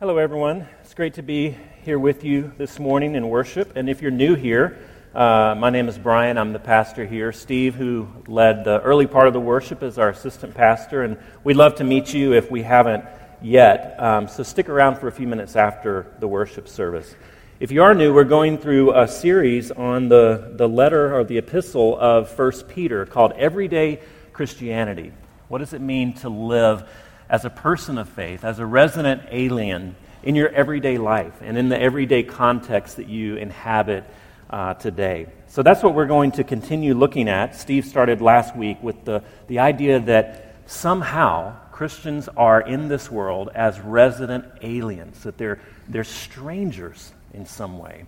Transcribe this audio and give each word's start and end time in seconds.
Hello, 0.00 0.18
everyone. 0.18 0.66
It's 0.80 0.92
great 0.92 1.14
to 1.14 1.22
be 1.22 1.56
here 1.84 2.00
with 2.00 2.24
you 2.24 2.52
this 2.58 2.80
morning 2.80 3.14
in 3.14 3.28
worship. 3.28 3.76
And 3.76 3.88
if 3.88 4.02
you're 4.02 4.10
new 4.10 4.34
here, 4.34 4.76
uh, 5.14 5.54
my 5.56 5.70
name 5.70 5.86
is 5.86 5.96
Brian. 5.96 6.36
I'm 6.36 6.52
the 6.52 6.58
pastor 6.58 7.06
here. 7.06 7.30
Steve, 7.30 7.76
who 7.76 8.08
led 8.26 8.64
the 8.64 8.80
early 8.80 9.06
part 9.06 9.28
of 9.28 9.34
the 9.34 9.40
worship, 9.40 9.84
is 9.84 9.96
our 9.96 10.08
assistant 10.08 10.52
pastor. 10.52 11.04
And 11.04 11.16
we'd 11.44 11.54
love 11.54 11.76
to 11.76 11.84
meet 11.84 12.12
you 12.12 12.32
if 12.32 12.50
we 12.50 12.60
haven't 12.60 13.04
yet. 13.40 13.94
Um, 14.02 14.26
so 14.26 14.42
stick 14.42 14.68
around 14.68 14.96
for 14.96 15.06
a 15.06 15.12
few 15.12 15.28
minutes 15.28 15.54
after 15.54 16.12
the 16.18 16.26
worship 16.26 16.66
service. 16.66 17.14
If 17.60 17.70
you 17.70 17.84
are 17.84 17.94
new, 17.94 18.12
we're 18.12 18.24
going 18.24 18.58
through 18.58 18.98
a 19.00 19.06
series 19.06 19.70
on 19.70 20.08
the, 20.08 20.54
the 20.56 20.68
letter 20.68 21.16
or 21.16 21.22
the 21.22 21.38
epistle 21.38 21.96
of 21.96 22.36
1 22.36 22.50
Peter 22.66 23.06
called 23.06 23.30
Everyday 23.34 24.00
Christianity. 24.32 25.12
What 25.46 25.58
does 25.58 25.72
it 25.72 25.80
mean 25.80 26.14
to 26.14 26.28
live 26.28 26.88
as 27.28 27.44
a 27.44 27.50
person 27.50 27.98
of 27.98 28.08
faith, 28.08 28.44
as 28.44 28.58
a 28.58 28.66
resident 28.66 29.22
alien 29.30 29.96
in 30.22 30.34
your 30.34 30.48
everyday 30.48 30.98
life 30.98 31.34
and 31.42 31.58
in 31.58 31.68
the 31.68 31.80
everyday 31.80 32.22
context 32.22 32.96
that 32.96 33.08
you 33.08 33.36
inhabit 33.36 34.04
uh, 34.50 34.74
today. 34.74 35.26
So 35.48 35.62
that's 35.62 35.82
what 35.82 35.94
we're 35.94 36.06
going 36.06 36.32
to 36.32 36.44
continue 36.44 36.94
looking 36.94 37.28
at. 37.28 37.56
Steve 37.56 37.84
started 37.84 38.20
last 38.20 38.56
week 38.56 38.82
with 38.82 39.04
the, 39.04 39.22
the 39.48 39.60
idea 39.60 40.00
that 40.00 40.56
somehow 40.66 41.56
Christians 41.72 42.28
are 42.36 42.60
in 42.60 42.88
this 42.88 43.10
world 43.10 43.50
as 43.54 43.80
resident 43.80 44.44
aliens, 44.62 45.22
that 45.24 45.38
they're, 45.38 45.60
they're 45.88 46.04
strangers 46.04 47.12
in 47.32 47.46
some 47.46 47.78
way. 47.78 48.04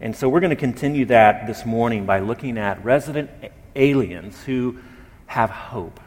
And 0.00 0.14
so 0.14 0.28
we're 0.28 0.40
going 0.40 0.50
to 0.50 0.56
continue 0.56 1.04
that 1.06 1.46
this 1.46 1.64
morning 1.64 2.06
by 2.06 2.20
looking 2.20 2.58
at 2.58 2.84
resident 2.84 3.30
aliens 3.76 4.40
who 4.42 4.78
have 5.26 5.50
hope 5.50 6.00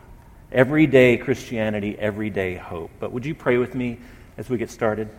Everyday 0.52 1.18
Christianity, 1.18 1.98
everyday 1.98 2.56
hope. 2.56 2.92
But 3.00 3.12
would 3.12 3.26
you 3.26 3.34
pray 3.34 3.58
with 3.58 3.74
me 3.74 3.98
as 4.38 4.48
we 4.48 4.58
get 4.58 4.70
started? 4.70 5.10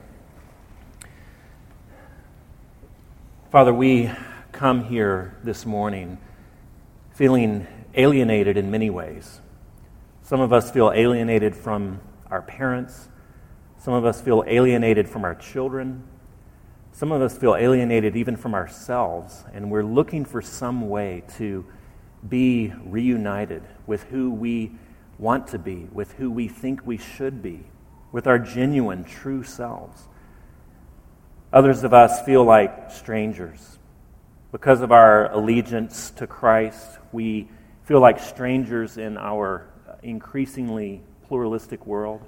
Father, 3.50 3.74
we 3.74 4.10
come 4.52 4.84
here 4.84 5.36
this 5.42 5.66
morning 5.66 6.18
feeling 7.14 7.66
alienated 7.94 8.56
in 8.56 8.70
many 8.70 8.88
ways. 8.88 9.40
Some 10.22 10.40
of 10.40 10.52
us 10.52 10.70
feel 10.70 10.92
alienated 10.94 11.56
from 11.56 12.00
our 12.30 12.42
parents. 12.42 13.08
Some 13.78 13.94
of 13.94 14.04
us 14.04 14.20
feel 14.20 14.44
alienated 14.46 15.08
from 15.08 15.24
our 15.24 15.34
children. 15.34 16.04
Some 16.92 17.10
of 17.10 17.20
us 17.20 17.36
feel 17.36 17.56
alienated 17.56 18.16
even 18.16 18.36
from 18.36 18.54
ourselves, 18.54 19.44
and 19.52 19.72
we're 19.72 19.84
looking 19.84 20.24
for 20.24 20.40
some 20.40 20.88
way 20.88 21.24
to 21.36 21.66
be 22.28 22.72
reunited 22.84 23.64
with 23.86 24.04
who 24.04 24.30
we 24.30 24.72
want 25.18 25.48
to 25.48 25.58
be, 25.58 25.88
with 25.92 26.12
who 26.12 26.30
we 26.30 26.48
think 26.48 26.86
we 26.86 26.96
should 26.96 27.42
be, 27.42 27.64
with 28.12 28.26
our 28.26 28.38
genuine, 28.38 29.04
true 29.04 29.42
selves. 29.42 30.08
Others 31.52 31.84
of 31.84 31.94
us 31.94 32.20
feel 32.22 32.44
like 32.44 32.90
strangers. 32.90 33.78
Because 34.52 34.80
of 34.80 34.92
our 34.92 35.30
allegiance 35.32 36.10
to 36.12 36.26
Christ, 36.26 36.98
we 37.12 37.48
feel 37.84 38.00
like 38.00 38.18
strangers 38.18 38.98
in 38.98 39.16
our 39.16 39.68
increasingly 40.02 41.02
pluralistic 41.26 41.86
world. 41.86 42.22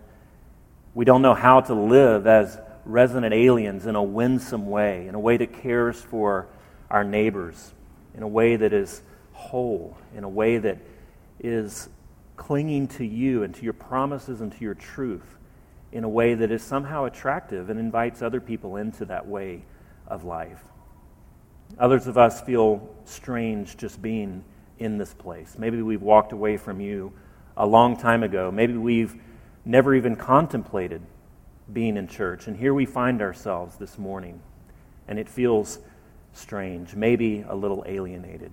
We 0.95 1.05
don't 1.05 1.23
know 1.23 1.35
how 1.35 1.61
to 1.63 1.75
live 1.75 2.27
as 2.27 2.59
resident 2.85 3.35
aliens 3.35 3.87
in 3.87 3.95
a 3.95 4.03
winsome 4.03 4.67
way, 4.67 5.07
in 5.07 5.15
a 5.15 5.21
way 5.21 5.37
that 5.37 5.53
cares 5.53 6.01
for 6.01 6.49
our 6.91 7.05
neighbors, 7.05 7.73
in 8.15 8.23
a 8.23 8.29
way 8.29 8.57
that 8.57 8.73
is 8.73 9.03
whole, 9.33 9.97
in 10.17 10.25
a 10.25 10.29
way 10.29 10.59
that 10.59 10.79
is 11.39 11.89
clinging 12.39 12.87
to 12.87 13.05
you 13.05 13.43
and 13.43 13.55
to 13.55 13.63
your 13.63 13.75
promises 13.75 14.41
and 14.41 14.51
to 14.53 14.61
your 14.61 14.75
truth 14.75 15.37
in 15.93 16.05
a 16.05 16.09
way 16.09 16.35
that 16.35 16.51
is 16.51 16.63
somehow 16.63 17.05
attractive 17.05 17.69
and 17.69 17.79
invites 17.79 18.23
other 18.23 18.41
people 18.41 18.77
into 18.77 19.05
that 19.05 19.27
way 19.27 19.63
of 20.07 20.25
life. 20.25 20.63
Others 21.79 22.07
of 22.07 22.17
us 22.17 22.41
feel 22.41 22.89
strange 23.05 23.77
just 23.77 24.01
being 24.01 24.45
in 24.79 24.97
this 24.97 25.13
place. 25.13 25.57
Maybe 25.59 25.83
we've 25.83 26.01
walked 26.01 26.33
away 26.33 26.57
from 26.57 26.81
you 26.81 27.13
a 27.57 27.67
long 27.67 27.97
time 27.97 28.23
ago. 28.23 28.51
Maybe 28.51 28.75
we've 28.75 29.15
never 29.65 29.95
even 29.95 30.17
contemplated 30.17 31.03
being 31.71 31.97
in 31.97 32.09
church. 32.09 32.47
And 32.47 32.57
here 32.57 32.73
we 32.73 32.87
find 32.87 33.21
ourselves 33.21 33.77
this 33.77 33.99
morning, 33.99 34.41
and 35.07 35.19
it 35.19 35.29
feels 35.29 35.79
strange, 36.33 36.95
maybe 36.95 37.45
a 37.47 37.55
little 37.55 37.85
alienated. 37.87 38.53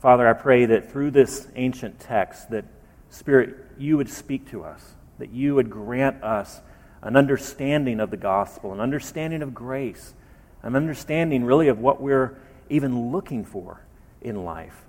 Father, 0.00 0.28
I 0.28 0.34
pray 0.34 0.66
that 0.66 0.92
through 0.92 1.12
this 1.12 1.48
ancient 1.54 1.98
text, 1.98 2.50
that 2.50 2.66
Spirit, 3.14 3.54
you 3.78 3.96
would 3.96 4.10
speak 4.10 4.50
to 4.50 4.64
us, 4.64 4.94
that 5.18 5.30
you 5.30 5.54
would 5.54 5.70
grant 5.70 6.22
us 6.24 6.60
an 7.00 7.16
understanding 7.16 8.00
of 8.00 8.10
the 8.10 8.16
gospel, 8.16 8.72
an 8.72 8.80
understanding 8.80 9.40
of 9.40 9.54
grace, 9.54 10.14
an 10.62 10.74
understanding 10.74 11.44
really 11.44 11.68
of 11.68 11.78
what 11.78 12.00
we're 12.00 12.36
even 12.68 13.12
looking 13.12 13.44
for 13.44 13.80
in 14.20 14.44
life, 14.44 14.82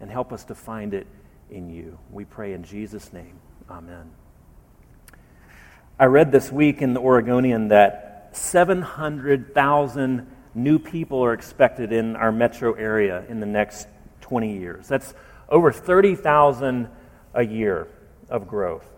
and 0.00 0.10
help 0.10 0.34
us 0.34 0.44
to 0.44 0.54
find 0.54 0.92
it 0.92 1.06
in 1.50 1.70
you. 1.70 1.98
We 2.10 2.26
pray 2.26 2.52
in 2.52 2.62
Jesus' 2.62 3.10
name. 3.10 3.38
Amen. 3.70 4.10
I 5.98 6.04
read 6.06 6.30
this 6.30 6.52
week 6.52 6.82
in 6.82 6.92
the 6.92 7.00
Oregonian 7.00 7.68
that 7.68 8.28
700,000 8.32 10.26
new 10.54 10.78
people 10.78 11.24
are 11.24 11.32
expected 11.32 11.90
in 11.90 12.16
our 12.16 12.32
metro 12.32 12.74
area 12.74 13.24
in 13.30 13.40
the 13.40 13.46
next 13.46 13.88
20 14.20 14.58
years. 14.58 14.88
That's 14.88 15.14
over 15.48 15.72
30,000 15.72 16.88
a 17.34 17.44
year 17.44 17.88
of 18.28 18.48
growth. 18.48 18.88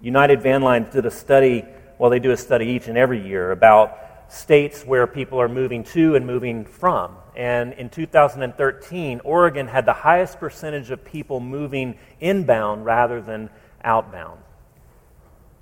United 0.00 0.42
Van 0.42 0.62
Lines 0.62 0.92
did 0.92 1.06
a 1.06 1.10
study, 1.10 1.64
well, 1.98 2.10
they 2.10 2.18
do 2.18 2.30
a 2.30 2.36
study 2.36 2.66
each 2.66 2.88
and 2.88 2.96
every 2.96 3.26
year 3.26 3.50
about 3.50 3.98
states 4.28 4.84
where 4.84 5.06
people 5.06 5.40
are 5.40 5.48
moving 5.48 5.82
to 5.82 6.14
and 6.14 6.26
moving 6.26 6.64
from. 6.64 7.16
And 7.34 7.72
in 7.74 7.88
2013, 7.88 9.20
Oregon 9.24 9.66
had 9.66 9.86
the 9.86 9.92
highest 9.92 10.38
percentage 10.38 10.90
of 10.90 11.04
people 11.04 11.40
moving 11.40 11.96
inbound 12.20 12.84
rather 12.84 13.20
than 13.20 13.50
outbound. 13.82 14.40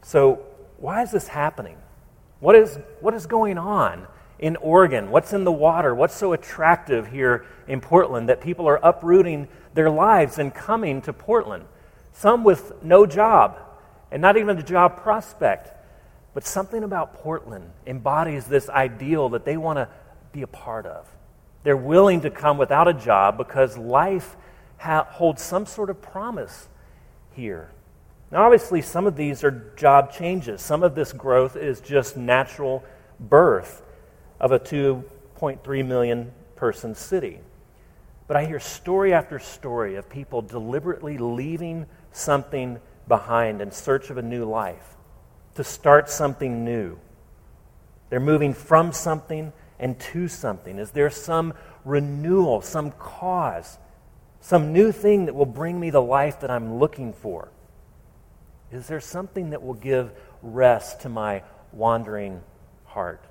So, 0.03 0.45
why 0.79 1.03
is 1.03 1.11
this 1.11 1.29
happening? 1.29 1.77
What 2.41 2.55
is, 2.57 2.79
what 3.01 3.15
is 3.15 3.27
going 3.27 3.59
on? 3.59 4.07
in 4.39 4.57
Oregon? 4.57 5.11
What's 5.11 5.33
in 5.33 5.45
the 5.45 5.53
water? 5.53 5.95
What's 5.95 6.15
so 6.15 6.33
attractive 6.33 7.09
here 7.09 7.47
in 7.67 7.81
Portland 7.81 8.29
that 8.29 8.41
people 8.41 8.69
are 8.69 8.79
uprooting 8.83 9.49
their 9.75 9.91
lives 9.91 10.39
and 10.39 10.55
coming 10.55 11.01
to 11.03 11.13
Portland? 11.13 11.65
Some 12.19 12.45
with 12.45 12.83
no 12.83 13.05
job 13.05 13.59
and 14.11 14.23
not 14.23 14.37
even 14.37 14.59
a 14.59 14.63
job 14.63 15.03
prospect. 15.03 15.73
But 16.33 16.47
something 16.47 16.83
about 16.83 17.15
Portland 17.15 17.71
embodies 17.87 18.47
this 18.47 18.69
ideal 18.69 19.31
that 19.31 19.45
they 19.45 19.57
want 19.57 19.79
to 19.79 19.89
be 20.33 20.43
a 20.43 20.47
part 20.47 20.87
of. 20.87 21.07
They're 21.63 21.77
willing 21.77 22.23
to 22.23 22.31
come 22.31 22.59
without 22.59 22.89
a 22.89 22.95
job 22.95 23.37
because 23.37 23.77
life 23.77 24.37
ha- 24.79 25.07
holds 25.09 25.43
some 25.43 25.67
sort 25.67 25.91
of 25.91 26.01
promise 26.01 26.69
here. 27.33 27.71
Now, 28.31 28.45
obviously, 28.45 28.83
some 28.83 29.07
of 29.07 29.17
these 29.17 29.45
are 29.45 29.73
job 29.77 30.13
changes. 30.13 30.61
Some 30.61 30.83
of 30.83 30.95
this 30.95 31.13
growth 31.13 31.57
is 31.57 31.81
just 31.81 32.17
natural 32.17 32.83
birth 33.21 33.83
of 34.41 34.53
a 34.53 34.59
2.3 34.59 35.87
million 35.87 36.33
person 36.55 36.95
city. 36.95 37.41
But 38.27 38.37
I 38.37 38.45
hear 38.45 38.59
story 38.59 39.13
after 39.13 39.39
story 39.39 39.95
of 39.95 40.09
people 40.09 40.43
deliberately 40.43 41.19
leaving 41.19 41.87
something 42.17 42.81
behind 43.09 43.61
in 43.61 43.71
search 43.71 44.11
of 44.11 44.17
a 44.17 44.23
new 44.23 44.45
life, 44.45 44.97
to 45.55 45.65
start 45.65 46.09
something 46.09 46.65
new. 46.65 46.99
They're 48.11 48.21
moving 48.21 48.55
from 48.55 48.93
something 48.93 49.53
and 49.79 49.99
to 50.01 50.29
something. 50.29 50.79
Is 50.79 50.91
there 50.91 51.11
some 51.11 51.55
renewal, 51.85 52.63
some 52.63 52.91
cause, 52.93 53.79
some 54.41 54.73
new 54.73 54.93
thing 54.93 55.27
that 55.27 55.35
will 55.35 55.47
bring 55.47 55.79
me 55.79 55.91
the 55.91 56.03
life 56.03 56.41
that 56.41 56.51
I'm 56.51 56.79
looking 56.79 57.13
for? 57.13 57.49
Is 58.73 58.87
there 58.89 59.01
something 59.01 59.51
that 59.51 59.63
will 59.63 59.75
give 59.75 60.13
rest 60.43 61.03
to 61.03 61.09
my 61.09 61.43
wandering 61.73 62.43
heart? 62.85 63.25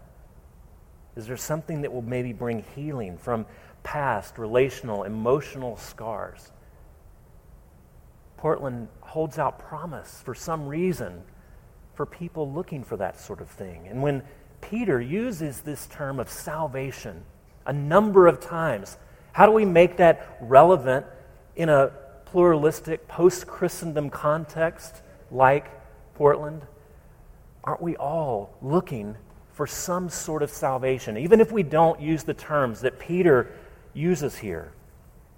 Is 1.16 1.28
there 1.28 1.38
something 1.38 1.82
that 1.82 1.92
will 1.92 2.02
maybe 2.02 2.34
bring 2.34 2.64
healing 2.76 3.18
from 3.18 3.46
past 3.84 4.38
relational, 4.38 5.04
emotional 5.04 5.78
scars? 5.78 6.52
Portland 8.46 8.90
holds 9.02 9.40
out 9.40 9.58
promise 9.58 10.22
for 10.24 10.36
some 10.36 10.68
reason 10.68 11.24
for 11.96 12.06
people 12.06 12.54
looking 12.54 12.84
for 12.84 12.96
that 12.96 13.20
sort 13.20 13.42
of 13.42 13.50
thing. 13.50 13.88
And 13.88 14.04
when 14.04 14.22
Peter 14.62 15.02
uses 15.02 15.62
this 15.62 15.88
term 15.88 16.20
of 16.20 16.30
salvation 16.30 17.24
a 17.66 17.74
number 17.74 18.28
of 18.28 18.40
times, 18.40 18.98
how 19.32 19.48
do 19.48 19.52
we 19.52 19.66
make 19.66 19.98
that 19.98 20.38
relevant 20.42 21.08
in 21.56 21.70
a 21.70 21.92
pluralistic, 22.26 23.08
post 23.08 23.48
Christendom 23.48 24.12
context 24.12 25.02
like 25.32 25.66
Portland? 26.14 26.62
Aren't 27.64 27.82
we 27.82 27.96
all 27.96 28.56
looking 28.62 29.16
for 29.54 29.66
some 29.66 30.08
sort 30.08 30.44
of 30.44 30.52
salvation, 30.52 31.18
even 31.18 31.42
if 31.42 31.52
we 31.52 31.64
don't 31.64 32.00
use 32.00 32.24
the 32.24 32.36
terms 32.36 32.82
that 32.82 33.00
Peter 33.00 33.52
uses 33.96 34.38
here. 34.38 34.72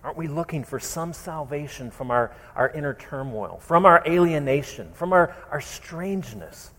Aren't 0.03 0.17
we 0.17 0.27
looking 0.27 0.63
for 0.63 0.79
some 0.79 1.11
salvation 1.13 1.91
from 1.91 2.11
our, 2.11 2.31
our 2.55 2.69
inner 2.69 2.93
turmoil, 2.93 3.59
from 3.61 3.85
our 3.85 4.03
alienation, 4.07 4.91
from 4.93 5.11
our, 5.11 5.35
our 5.51 5.61
strangeness? 5.61 6.71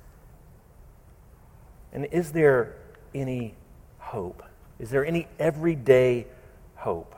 And 1.93 2.07
is 2.07 2.33
there 2.33 2.77
any 3.15 3.55
hope? 3.99 4.43
Is 4.79 4.91
there 4.91 5.05
any 5.05 5.27
everyday 5.39 6.27
hope? 6.77 7.15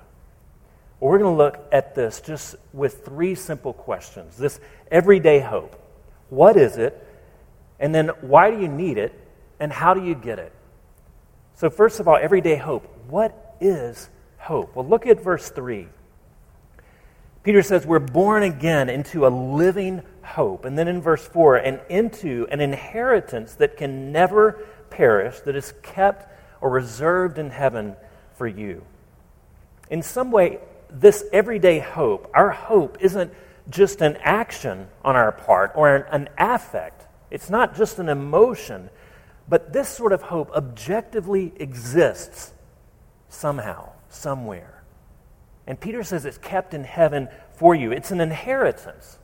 Well, 0.98 1.10
we're 1.10 1.18
going 1.18 1.34
to 1.34 1.38
look 1.38 1.58
at 1.72 1.94
this 1.94 2.20
just 2.20 2.56
with 2.72 3.04
three 3.04 3.34
simple 3.34 3.72
questions. 3.72 4.36
This 4.36 4.60
everyday 4.90 5.40
hope. 5.40 5.80
What 6.28 6.56
is 6.56 6.76
it? 6.76 7.06
And 7.78 7.94
then 7.94 8.08
why 8.20 8.50
do 8.50 8.60
you 8.60 8.68
need 8.68 8.98
it? 8.98 9.12
And 9.58 9.72
how 9.72 9.94
do 9.94 10.04
you 10.04 10.14
get 10.14 10.38
it? 10.38 10.52
So, 11.56 11.68
first 11.68 12.00
of 12.00 12.08
all, 12.08 12.16
everyday 12.16 12.56
hope. 12.56 12.86
What 13.08 13.56
is 13.60 14.08
hope? 14.40 14.74
Well, 14.74 14.86
look 14.86 15.06
at 15.06 15.22
verse 15.22 15.50
3. 15.50 15.86
Peter 17.42 17.62
says, 17.62 17.86
We're 17.86 17.98
born 17.98 18.42
again 18.42 18.88
into 18.88 19.26
a 19.26 19.28
living 19.28 20.02
hope. 20.22 20.64
And 20.64 20.78
then 20.78 20.88
in 20.88 21.00
verse 21.00 21.26
4, 21.26 21.56
and 21.56 21.80
into 21.88 22.46
an 22.50 22.60
inheritance 22.60 23.54
that 23.54 23.76
can 23.76 24.12
never 24.12 24.64
perish, 24.90 25.40
that 25.40 25.56
is 25.56 25.72
kept 25.82 26.30
or 26.60 26.70
reserved 26.70 27.38
in 27.38 27.50
heaven 27.50 27.96
for 28.34 28.46
you. 28.46 28.84
In 29.88 30.02
some 30.02 30.30
way, 30.30 30.58
this 30.90 31.24
everyday 31.32 31.78
hope, 31.78 32.30
our 32.34 32.50
hope 32.50 32.98
isn't 33.00 33.32
just 33.68 34.00
an 34.00 34.16
action 34.22 34.88
on 35.04 35.16
our 35.16 35.32
part 35.32 35.72
or 35.74 35.94
an, 35.94 36.04
an 36.10 36.28
affect. 36.38 37.06
It's 37.30 37.48
not 37.48 37.76
just 37.76 37.98
an 37.98 38.08
emotion, 38.08 38.90
but 39.48 39.72
this 39.72 39.88
sort 39.88 40.12
of 40.12 40.22
hope 40.22 40.50
objectively 40.52 41.52
exists 41.56 42.52
somehow, 43.28 43.92
somewhere. 44.10 44.82
And 45.66 45.80
Peter 45.80 46.02
says 46.02 46.24
it's 46.26 46.38
kept 46.38 46.74
in 46.74 46.84
heaven 46.84 47.28
for 47.54 47.74
you. 47.74 47.92
It's 47.92 48.10
an 48.10 48.20
inheritance. 48.20 49.18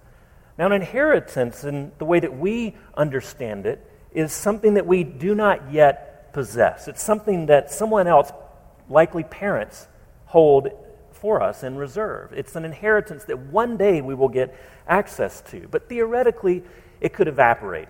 Now, 0.58 0.66
an 0.66 0.72
inheritance, 0.72 1.64
in 1.64 1.92
the 1.98 2.04
way 2.06 2.20
that 2.20 2.38
we 2.38 2.76
understand 2.96 3.66
it, 3.66 3.84
is 4.12 4.32
something 4.32 4.74
that 4.74 4.86
we 4.86 5.04
do 5.04 5.34
not 5.34 5.70
yet 5.70 6.32
possess. 6.32 6.88
It's 6.88 7.02
something 7.02 7.46
that 7.46 7.70
someone 7.70 8.06
else, 8.06 8.32
likely 8.88 9.24
parents, 9.24 9.88
hold 10.24 10.70
for 11.10 11.42
us 11.42 11.62
in 11.62 11.76
reserve. 11.76 12.32
It's 12.32 12.56
an 12.56 12.64
inheritance 12.64 13.24
that 13.24 13.38
one 13.38 13.76
day 13.76 14.00
we 14.00 14.14
will 14.14 14.28
get 14.28 14.54
access 14.86 15.42
to. 15.50 15.66
But 15.70 15.88
theoretically, 15.88 16.62
it 17.00 17.12
could 17.12 17.28
evaporate. 17.28 17.88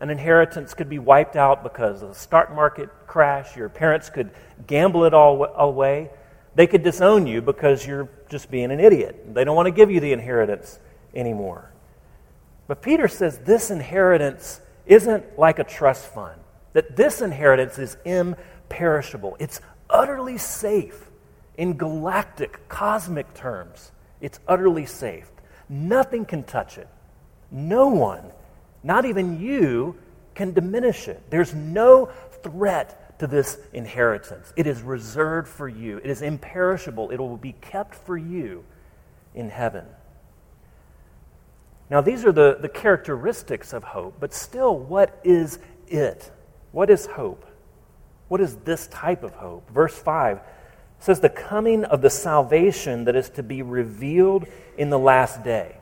An 0.00 0.10
inheritance 0.10 0.74
could 0.74 0.88
be 0.88 0.98
wiped 0.98 1.34
out 1.34 1.62
because 1.62 2.02
of 2.02 2.10
a 2.10 2.14
stock 2.14 2.54
market 2.54 2.88
crash. 3.06 3.56
Your 3.56 3.68
parents 3.68 4.08
could 4.08 4.30
gamble 4.66 5.04
it 5.04 5.12
all 5.12 5.44
away. 5.56 6.10
They 6.58 6.66
could 6.66 6.82
disown 6.82 7.28
you 7.28 7.40
because 7.40 7.86
you're 7.86 8.08
just 8.28 8.50
being 8.50 8.72
an 8.72 8.80
idiot. 8.80 9.32
They 9.32 9.44
don't 9.44 9.54
want 9.54 9.66
to 9.66 9.70
give 9.70 9.92
you 9.92 10.00
the 10.00 10.12
inheritance 10.12 10.80
anymore. 11.14 11.70
But 12.66 12.82
Peter 12.82 13.06
says 13.06 13.38
this 13.38 13.70
inheritance 13.70 14.60
isn't 14.84 15.38
like 15.38 15.60
a 15.60 15.64
trust 15.64 16.06
fund, 16.06 16.40
that 16.72 16.96
this 16.96 17.22
inheritance 17.22 17.78
is 17.78 17.96
imperishable. 18.04 19.36
It's 19.38 19.60
utterly 19.88 20.36
safe 20.36 21.12
in 21.56 21.76
galactic, 21.76 22.68
cosmic 22.68 23.32
terms. 23.34 23.92
It's 24.20 24.40
utterly 24.48 24.84
safe. 24.84 25.30
Nothing 25.68 26.24
can 26.24 26.42
touch 26.42 26.76
it. 26.76 26.88
No 27.52 27.86
one, 27.86 28.24
not 28.82 29.04
even 29.04 29.40
you, 29.40 29.96
can 30.34 30.54
diminish 30.54 31.06
it. 31.06 31.22
There's 31.30 31.54
no 31.54 32.06
threat 32.42 33.07
to 33.18 33.26
this 33.26 33.58
inheritance. 33.72 34.52
It 34.56 34.66
is 34.66 34.82
reserved 34.82 35.48
for 35.48 35.68
you, 35.68 35.98
it 35.98 36.06
is 36.10 36.22
imperishable. 36.22 37.10
It 37.10 37.18
will 37.18 37.36
be 37.36 37.52
kept 37.52 37.94
for 37.94 38.16
you 38.16 38.64
in 39.34 39.50
heaven. 39.50 39.84
Now, 41.90 42.00
these 42.02 42.24
are 42.24 42.32
the, 42.32 42.58
the 42.60 42.68
characteristics 42.68 43.72
of 43.72 43.82
hope, 43.82 44.16
but 44.20 44.34
still, 44.34 44.78
what 44.78 45.18
is 45.24 45.58
it? 45.86 46.30
What 46.72 46.90
is 46.90 47.06
hope? 47.06 47.46
What 48.28 48.42
is 48.42 48.56
this 48.56 48.86
type 48.88 49.22
of 49.22 49.32
hope? 49.32 49.70
Verse 49.70 49.98
5 49.98 50.40
says, 50.98 51.20
The 51.20 51.30
coming 51.30 51.84
of 51.84 52.02
the 52.02 52.10
salvation 52.10 53.04
that 53.04 53.16
is 53.16 53.30
to 53.30 53.42
be 53.42 53.62
revealed 53.62 54.46
in 54.76 54.90
the 54.90 54.98
last 54.98 55.42
day. 55.42 55.77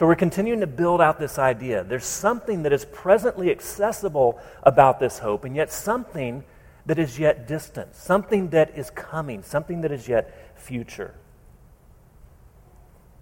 So 0.00 0.06
we're 0.06 0.14
continuing 0.14 0.60
to 0.60 0.66
build 0.66 1.02
out 1.02 1.18
this 1.18 1.38
idea. 1.38 1.84
There's 1.84 2.06
something 2.06 2.62
that 2.62 2.72
is 2.72 2.86
presently 2.86 3.50
accessible 3.50 4.40
about 4.62 4.98
this 4.98 5.18
hope, 5.18 5.44
and 5.44 5.54
yet 5.54 5.70
something 5.70 6.42
that 6.86 6.98
is 6.98 7.18
yet 7.18 7.46
distant, 7.46 7.94
something 7.94 8.48
that 8.48 8.78
is 8.78 8.88
coming, 8.88 9.42
something 9.42 9.82
that 9.82 9.92
is 9.92 10.08
yet 10.08 10.58
future. 10.58 11.14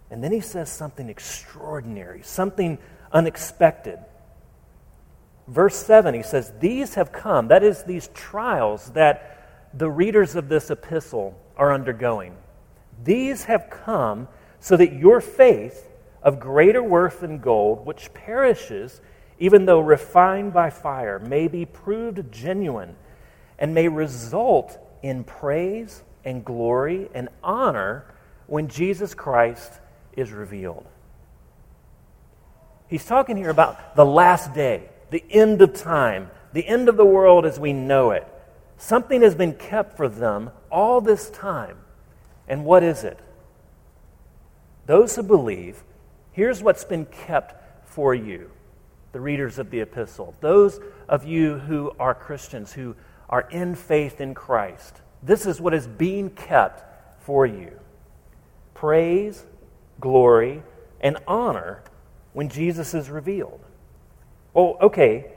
And 0.08 0.22
then 0.22 0.30
he 0.30 0.38
says 0.38 0.70
something 0.70 1.08
extraordinary, 1.08 2.22
something 2.22 2.78
unexpected. 3.10 3.98
Verse 5.48 5.74
7, 5.74 6.14
he 6.14 6.22
says, 6.22 6.52
These 6.60 6.94
have 6.94 7.10
come, 7.10 7.48
that 7.48 7.64
is, 7.64 7.82
these 7.82 8.08
trials 8.14 8.90
that 8.90 9.68
the 9.74 9.90
readers 9.90 10.36
of 10.36 10.48
this 10.48 10.70
epistle 10.70 11.36
are 11.56 11.74
undergoing. 11.74 12.36
These 13.02 13.46
have 13.46 13.68
come 13.68 14.28
so 14.60 14.76
that 14.76 14.92
your 14.92 15.20
faith, 15.20 15.84
of 16.22 16.40
greater 16.40 16.82
worth 16.82 17.20
than 17.20 17.38
gold, 17.38 17.86
which 17.86 18.12
perishes, 18.14 19.00
even 19.38 19.66
though 19.66 19.80
refined 19.80 20.52
by 20.52 20.70
fire, 20.70 21.18
may 21.18 21.48
be 21.48 21.64
proved 21.64 22.32
genuine 22.32 22.96
and 23.58 23.74
may 23.74 23.88
result 23.88 24.78
in 25.02 25.24
praise 25.24 26.02
and 26.24 26.44
glory 26.44 27.08
and 27.14 27.28
honor 27.42 28.04
when 28.46 28.68
Jesus 28.68 29.14
Christ 29.14 29.72
is 30.16 30.32
revealed. 30.32 30.86
He's 32.88 33.04
talking 33.04 33.36
here 33.36 33.50
about 33.50 33.96
the 33.96 34.04
last 34.04 34.54
day, 34.54 34.88
the 35.10 35.22
end 35.30 35.60
of 35.62 35.74
time, 35.74 36.30
the 36.52 36.66
end 36.66 36.88
of 36.88 36.96
the 36.96 37.04
world 37.04 37.44
as 37.44 37.60
we 37.60 37.72
know 37.72 38.10
it. 38.12 38.26
Something 38.78 39.22
has 39.22 39.34
been 39.34 39.54
kept 39.54 39.96
for 39.96 40.08
them 40.08 40.50
all 40.70 41.00
this 41.00 41.30
time. 41.30 41.78
And 42.46 42.64
what 42.64 42.82
is 42.82 43.04
it? 43.04 43.18
Those 44.86 45.14
who 45.16 45.22
believe, 45.22 45.82
here's 46.38 46.62
what's 46.62 46.84
been 46.84 47.04
kept 47.04 47.88
for 47.88 48.14
you, 48.14 48.48
the 49.10 49.20
readers 49.20 49.58
of 49.58 49.70
the 49.70 49.80
epistle. 49.80 50.36
Those 50.40 50.78
of 51.08 51.24
you 51.24 51.58
who 51.58 51.90
are 51.98 52.14
Christians, 52.14 52.72
who 52.72 52.94
are 53.28 53.48
in 53.50 53.74
faith 53.74 54.20
in 54.20 54.34
Christ, 54.34 55.00
this 55.20 55.46
is 55.46 55.60
what 55.60 55.74
is 55.74 55.88
being 55.88 56.30
kept 56.30 56.84
for 57.24 57.44
you 57.44 57.72
praise 58.72 59.44
glory, 60.00 60.62
and 61.00 61.16
honor 61.26 61.82
when 62.32 62.48
Jesus 62.48 62.94
is 62.94 63.10
revealed. 63.10 63.60
Well, 64.54 64.76
okay, 64.80 65.32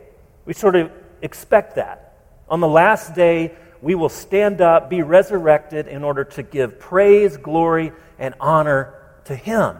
we 0.45 0.53
sort 0.53 0.75
of 0.75 0.91
expect 1.23 1.77
that. 1.77 2.13
On 2.47 2.59
the 2.59 2.67
last 2.67 3.15
day, 3.15 3.55
we 3.81 3.95
will 3.95 4.09
stand 4.09 4.61
up, 4.61 4.87
be 4.87 5.01
resurrected 5.01 5.87
in 5.87 6.03
order 6.03 6.23
to 6.23 6.43
give 6.43 6.79
praise, 6.79 7.37
glory, 7.37 7.91
and 8.19 8.35
honor 8.39 8.93
to 9.25 9.35
Him, 9.35 9.77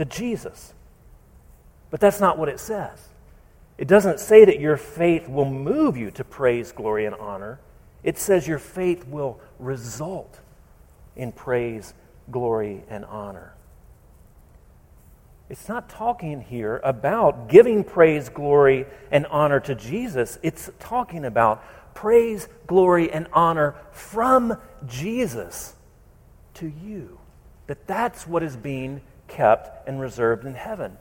to 0.00 0.06
Jesus. 0.06 0.72
But 1.90 2.00
that's 2.00 2.20
not 2.20 2.38
what 2.38 2.48
it 2.48 2.58
says. 2.58 3.08
It 3.76 3.86
doesn't 3.86 4.18
say 4.18 4.46
that 4.46 4.58
your 4.58 4.78
faith 4.78 5.28
will 5.28 5.44
move 5.44 5.98
you 5.98 6.10
to 6.12 6.24
praise, 6.24 6.72
glory, 6.72 7.04
and 7.04 7.14
honor. 7.16 7.60
It 8.02 8.16
says 8.16 8.48
your 8.48 8.58
faith 8.58 9.06
will 9.06 9.38
result 9.58 10.40
in 11.16 11.32
praise, 11.32 11.92
glory, 12.30 12.82
and 12.88 13.04
honor. 13.04 13.52
It's 15.50 15.68
not 15.68 15.90
talking 15.90 16.40
here 16.40 16.80
about 16.82 17.50
giving 17.50 17.84
praise, 17.84 18.30
glory, 18.30 18.86
and 19.10 19.26
honor 19.26 19.60
to 19.60 19.74
Jesus. 19.74 20.38
It's 20.42 20.70
talking 20.78 21.26
about 21.26 21.62
praise, 21.94 22.48
glory, 22.66 23.12
and 23.12 23.26
honor 23.34 23.74
from 23.92 24.56
Jesus 24.86 25.74
to 26.54 26.72
you. 26.82 27.18
That 27.66 27.86
that's 27.86 28.26
what 28.26 28.42
is 28.42 28.56
being 28.56 29.02
kept 29.30 29.88
and 29.88 30.00
reserved 30.00 30.44
in 30.44 30.54
heaven. 30.54 30.98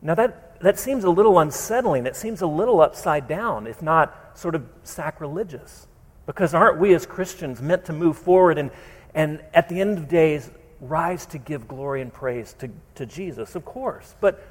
Now, 0.00 0.14
that, 0.14 0.60
that 0.60 0.78
seems 0.78 1.04
a 1.04 1.10
little 1.10 1.38
unsettling. 1.38 2.06
It 2.06 2.16
seems 2.16 2.40
a 2.40 2.46
little 2.46 2.80
upside 2.80 3.28
down, 3.28 3.66
if 3.66 3.82
not 3.82 4.38
sort 4.38 4.54
of 4.54 4.64
sacrilegious. 4.84 5.86
Because 6.26 6.54
aren't 6.54 6.78
we 6.78 6.94
as 6.94 7.06
Christians 7.06 7.60
meant 7.60 7.84
to 7.86 7.92
move 7.92 8.16
forward 8.16 8.58
and, 8.58 8.70
and 9.14 9.42
at 9.52 9.68
the 9.68 9.80
end 9.80 9.98
of 9.98 10.08
days 10.08 10.50
rise 10.80 11.26
to 11.26 11.38
give 11.38 11.68
glory 11.68 12.02
and 12.02 12.12
praise 12.12 12.54
to, 12.58 12.70
to 12.96 13.06
Jesus, 13.06 13.54
of 13.54 13.64
course. 13.64 14.14
But 14.20 14.42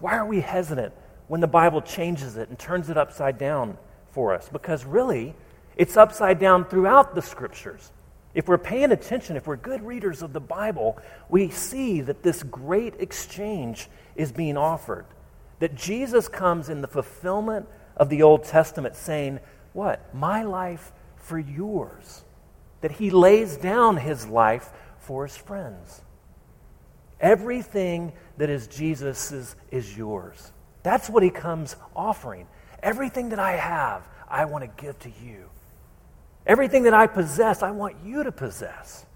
why 0.00 0.16
are 0.16 0.26
we 0.26 0.40
hesitant 0.40 0.92
when 1.28 1.40
the 1.40 1.46
Bible 1.46 1.80
changes 1.80 2.36
it 2.36 2.48
and 2.48 2.58
turns 2.58 2.90
it 2.90 2.96
upside 2.96 3.38
down 3.38 3.76
for 4.10 4.34
us? 4.34 4.48
Because 4.48 4.84
really, 4.84 5.34
it's 5.76 5.96
upside 5.96 6.38
down 6.38 6.64
throughout 6.64 7.14
the 7.14 7.22
scriptures. 7.22 7.90
If 8.34 8.48
we're 8.48 8.58
paying 8.58 8.92
attention, 8.92 9.36
if 9.36 9.46
we're 9.46 9.56
good 9.56 9.82
readers 9.82 10.22
of 10.22 10.32
the 10.32 10.40
Bible, 10.40 10.98
we 11.28 11.50
see 11.50 12.00
that 12.00 12.22
this 12.22 12.42
great 12.42 12.94
exchange 12.98 13.88
is 14.16 14.32
being 14.32 14.56
offered. 14.56 15.04
That 15.58 15.74
Jesus 15.74 16.28
comes 16.28 16.68
in 16.68 16.80
the 16.80 16.88
fulfillment 16.88 17.68
of 17.96 18.08
the 18.08 18.22
Old 18.22 18.44
Testament 18.44 18.96
saying, 18.96 19.40
What? 19.74 20.14
My 20.14 20.42
life 20.44 20.92
for 21.16 21.38
yours. 21.38 22.24
That 22.80 22.92
he 22.92 23.10
lays 23.10 23.56
down 23.56 23.98
his 23.98 24.26
life 24.26 24.70
for 24.98 25.26
his 25.26 25.36
friends. 25.36 26.00
Everything 27.20 28.12
that 28.38 28.50
is 28.50 28.66
Jesus's 28.66 29.54
is 29.70 29.96
yours. 29.96 30.52
That's 30.82 31.08
what 31.08 31.22
he 31.22 31.30
comes 31.30 31.76
offering. 31.94 32.48
Everything 32.82 33.28
that 33.28 33.38
I 33.38 33.52
have, 33.52 34.08
I 34.28 34.46
want 34.46 34.64
to 34.64 34.82
give 34.82 34.98
to 35.00 35.10
you. 35.22 35.48
Everything 36.46 36.84
that 36.84 36.94
I 36.94 37.06
possess, 37.06 37.62
I 37.62 37.70
want 37.70 37.96
you 38.04 38.24
to 38.24 38.32
possess. 38.32 39.06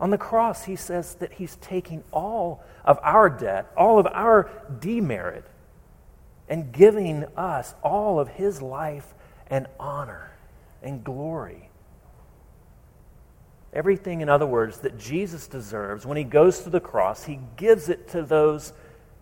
On 0.00 0.10
the 0.10 0.18
cross, 0.18 0.64
he 0.64 0.76
says 0.76 1.14
that 1.16 1.34
he's 1.34 1.56
taking 1.56 2.02
all 2.12 2.64
of 2.84 2.98
our 3.02 3.30
debt, 3.30 3.70
all 3.76 3.98
of 3.98 4.06
our 4.06 4.50
demerit, 4.80 5.46
and 6.48 6.72
giving 6.72 7.24
us 7.36 7.74
all 7.82 8.18
of 8.18 8.28
his 8.28 8.60
life 8.60 9.14
and 9.46 9.66
honor 9.78 10.32
and 10.82 11.04
glory. 11.04 11.70
Everything, 13.72 14.20
in 14.20 14.28
other 14.28 14.46
words, 14.46 14.78
that 14.80 14.98
Jesus 14.98 15.46
deserves, 15.46 16.04
when 16.06 16.16
he 16.16 16.24
goes 16.24 16.60
to 16.60 16.70
the 16.70 16.80
cross, 16.80 17.24
he 17.24 17.40
gives 17.56 17.88
it 17.88 18.08
to 18.08 18.22
those 18.22 18.72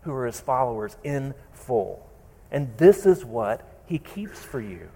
who 0.03 0.13
are 0.13 0.27
his 0.27 0.41
followers 0.41 0.97
in 1.05 1.35
full. 1.53 2.09
And 2.51 2.77
this 2.77 3.07
is 3.07 3.25
what 3.25 3.67
he 3.87 3.99
keeps 3.99 4.43
for 4.43 4.61
you. 4.61 4.89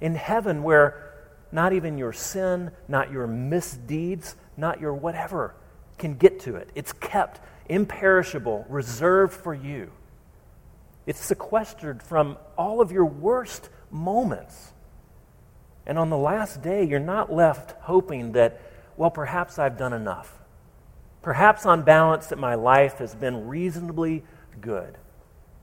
In 0.00 0.14
heaven, 0.14 0.62
where 0.62 1.12
not 1.52 1.72
even 1.72 1.98
your 1.98 2.12
sin, 2.12 2.70
not 2.88 3.12
your 3.12 3.26
misdeeds, 3.26 4.36
not 4.56 4.80
your 4.80 4.94
whatever 4.94 5.54
can 5.98 6.14
get 6.14 6.40
to 6.40 6.56
it, 6.56 6.68
it's 6.74 6.92
kept 6.92 7.40
imperishable, 7.68 8.66
reserved 8.68 9.32
for 9.32 9.54
you. 9.54 9.90
It's 11.06 11.20
sequestered 11.20 12.02
from 12.02 12.36
all 12.56 12.80
of 12.80 12.90
your 12.90 13.04
worst 13.04 13.68
moments. 13.90 14.72
And 15.86 15.98
on 15.98 16.10
the 16.10 16.18
last 16.18 16.62
day, 16.62 16.84
you're 16.84 16.98
not 16.98 17.32
left 17.32 17.72
hoping 17.82 18.32
that, 18.32 18.60
well, 18.96 19.10
perhaps 19.10 19.58
I've 19.58 19.76
done 19.76 19.92
enough. 19.92 20.38
Perhaps 21.22 21.66
on 21.66 21.82
balance 21.82 22.26
that 22.28 22.38
my 22.38 22.54
life 22.54 22.98
has 22.98 23.14
been 23.14 23.46
reasonably 23.46 24.24
good. 24.60 24.96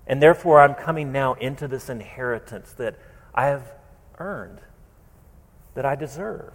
And 0.07 0.21
therefore, 0.21 0.61
I'm 0.61 0.75
coming 0.75 1.11
now 1.11 1.33
into 1.33 1.67
this 1.67 1.89
inheritance 1.89 2.71
that 2.73 2.97
I 3.33 3.47
have 3.47 3.63
earned, 4.21 4.59
that 5.73 5.85
I 5.85 5.95
deserve. 5.95 6.53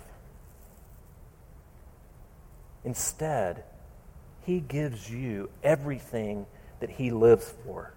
Instead, 2.85 3.64
He 4.44 4.61
gives 4.61 5.11
you 5.11 5.50
everything 5.62 6.46
that 6.80 6.90
He 6.90 7.11
lives 7.11 7.52
for. 7.64 7.92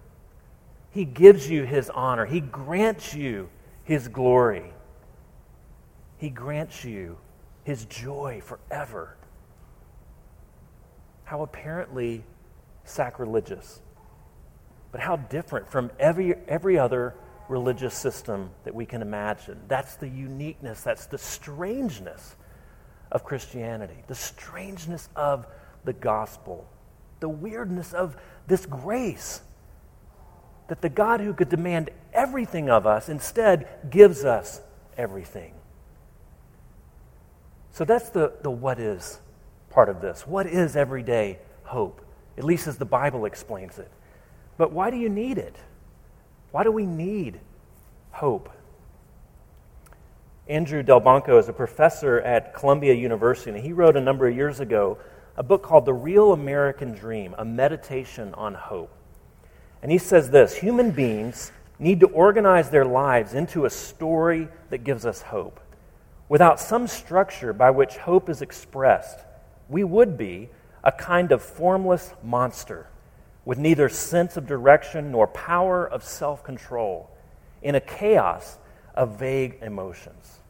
He 0.90 1.04
gives 1.04 1.48
you 1.48 1.64
His 1.64 1.88
honor, 1.90 2.26
He 2.26 2.40
grants 2.40 3.14
you 3.14 3.48
His 3.84 4.08
glory, 4.08 4.72
He 6.18 6.28
grants 6.30 6.84
you 6.84 7.18
His 7.62 7.84
joy 7.84 8.42
forever. 8.44 9.16
How 11.24 11.42
apparently 11.42 12.24
sacrilegious, 12.84 13.80
but 14.90 15.00
how 15.00 15.14
different 15.14 15.70
from 15.70 15.92
every, 16.00 16.34
every 16.48 16.76
other 16.76 17.14
religious 17.50 17.94
system 17.94 18.50
that 18.64 18.74
we 18.74 18.86
can 18.86 19.02
imagine. 19.02 19.60
That's 19.68 19.96
the 19.96 20.08
uniqueness, 20.08 20.82
that's 20.82 21.06
the 21.06 21.18
strangeness 21.18 22.36
of 23.10 23.24
Christianity, 23.24 24.04
the 24.06 24.14
strangeness 24.14 25.08
of 25.16 25.46
the 25.84 25.92
gospel, 25.92 26.68
the 27.18 27.28
weirdness 27.28 27.92
of 27.92 28.16
this 28.46 28.64
grace 28.66 29.42
that 30.68 30.80
the 30.80 30.88
God 30.88 31.20
who 31.20 31.34
could 31.34 31.48
demand 31.48 31.90
everything 32.12 32.70
of 32.70 32.86
us 32.86 33.08
instead 33.08 33.68
gives 33.90 34.24
us 34.24 34.60
everything. 34.96 35.52
So 37.72 37.84
that's 37.84 38.10
the, 38.10 38.34
the 38.42 38.50
what 38.50 38.78
is 38.78 39.18
part 39.70 39.88
of 39.88 40.00
this. 40.00 40.26
What 40.26 40.46
is 40.46 40.76
everyday 40.76 41.40
hope? 41.64 42.00
At 42.38 42.44
least 42.44 42.68
as 42.68 42.76
the 42.76 42.84
Bible 42.84 43.24
explains 43.24 43.78
it. 43.78 43.90
But 44.56 44.72
why 44.72 44.90
do 44.90 44.96
you 44.96 45.08
need 45.08 45.38
it? 45.38 45.56
Why 46.50 46.64
do 46.64 46.72
we 46.72 46.86
need 46.86 47.40
hope? 48.10 48.50
Andrew 50.48 50.82
Delbanco 50.82 51.38
is 51.38 51.48
a 51.48 51.52
professor 51.52 52.20
at 52.20 52.54
Columbia 52.54 52.94
University, 52.94 53.50
and 53.52 53.60
he 53.60 53.72
wrote 53.72 53.96
a 53.96 54.00
number 54.00 54.26
of 54.26 54.34
years 54.34 54.58
ago 54.58 54.98
a 55.36 55.44
book 55.44 55.62
called 55.62 55.86
The 55.86 55.94
Real 55.94 56.32
American 56.32 56.92
Dream, 56.92 57.36
a 57.38 57.44
meditation 57.44 58.34
on 58.34 58.54
hope. 58.54 58.90
And 59.80 59.92
he 59.92 59.98
says 59.98 60.30
this 60.30 60.54
human 60.54 60.90
beings 60.90 61.52
need 61.78 62.00
to 62.00 62.08
organize 62.08 62.68
their 62.68 62.84
lives 62.84 63.34
into 63.34 63.64
a 63.64 63.70
story 63.70 64.48
that 64.70 64.84
gives 64.84 65.06
us 65.06 65.22
hope. 65.22 65.60
Without 66.28 66.58
some 66.60 66.86
structure 66.86 67.52
by 67.52 67.70
which 67.70 67.96
hope 67.96 68.28
is 68.28 68.42
expressed, 68.42 69.20
we 69.68 69.84
would 69.84 70.18
be 70.18 70.48
a 70.82 70.90
kind 70.90 71.30
of 71.30 71.42
formless 71.42 72.12
monster 72.24 72.88
with 73.44 73.58
neither 73.58 73.88
sense 73.88 74.36
of 74.36 74.46
direction 74.46 75.10
nor 75.10 75.26
power 75.26 75.86
of 75.86 76.04
self 76.04 76.44
control 76.44 77.10
in 77.62 77.74
a 77.74 77.80
chaos 77.80 78.58
of 78.94 79.18
vague 79.18 79.58
emotions. 79.62 80.40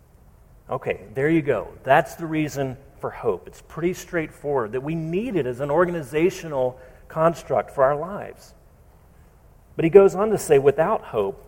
Okay, 0.69 1.05
there 1.15 1.29
you 1.29 1.43
go. 1.43 1.69
That's 1.83 2.15
the 2.15 2.27
reason 2.27 2.77
for 3.01 3.11
hope. 3.11 3.47
It's 3.47 3.63
pretty 3.63 3.95
straightforward 3.95 4.73
that 4.73 4.83
we 4.83 4.95
need 4.95 5.37
it 5.37 5.47
as 5.47 5.61
an 5.61 5.71
organizational 5.71 6.79
construct 7.09 7.73
for 7.73 7.83
our 7.83 7.97
lives. 7.97 8.55
But 9.77 9.85
he 9.85 9.91
goes 9.91 10.15
on 10.15 10.31
to 10.31 10.39
say, 10.39 10.59
without 10.59 11.03
hope, 11.03 11.45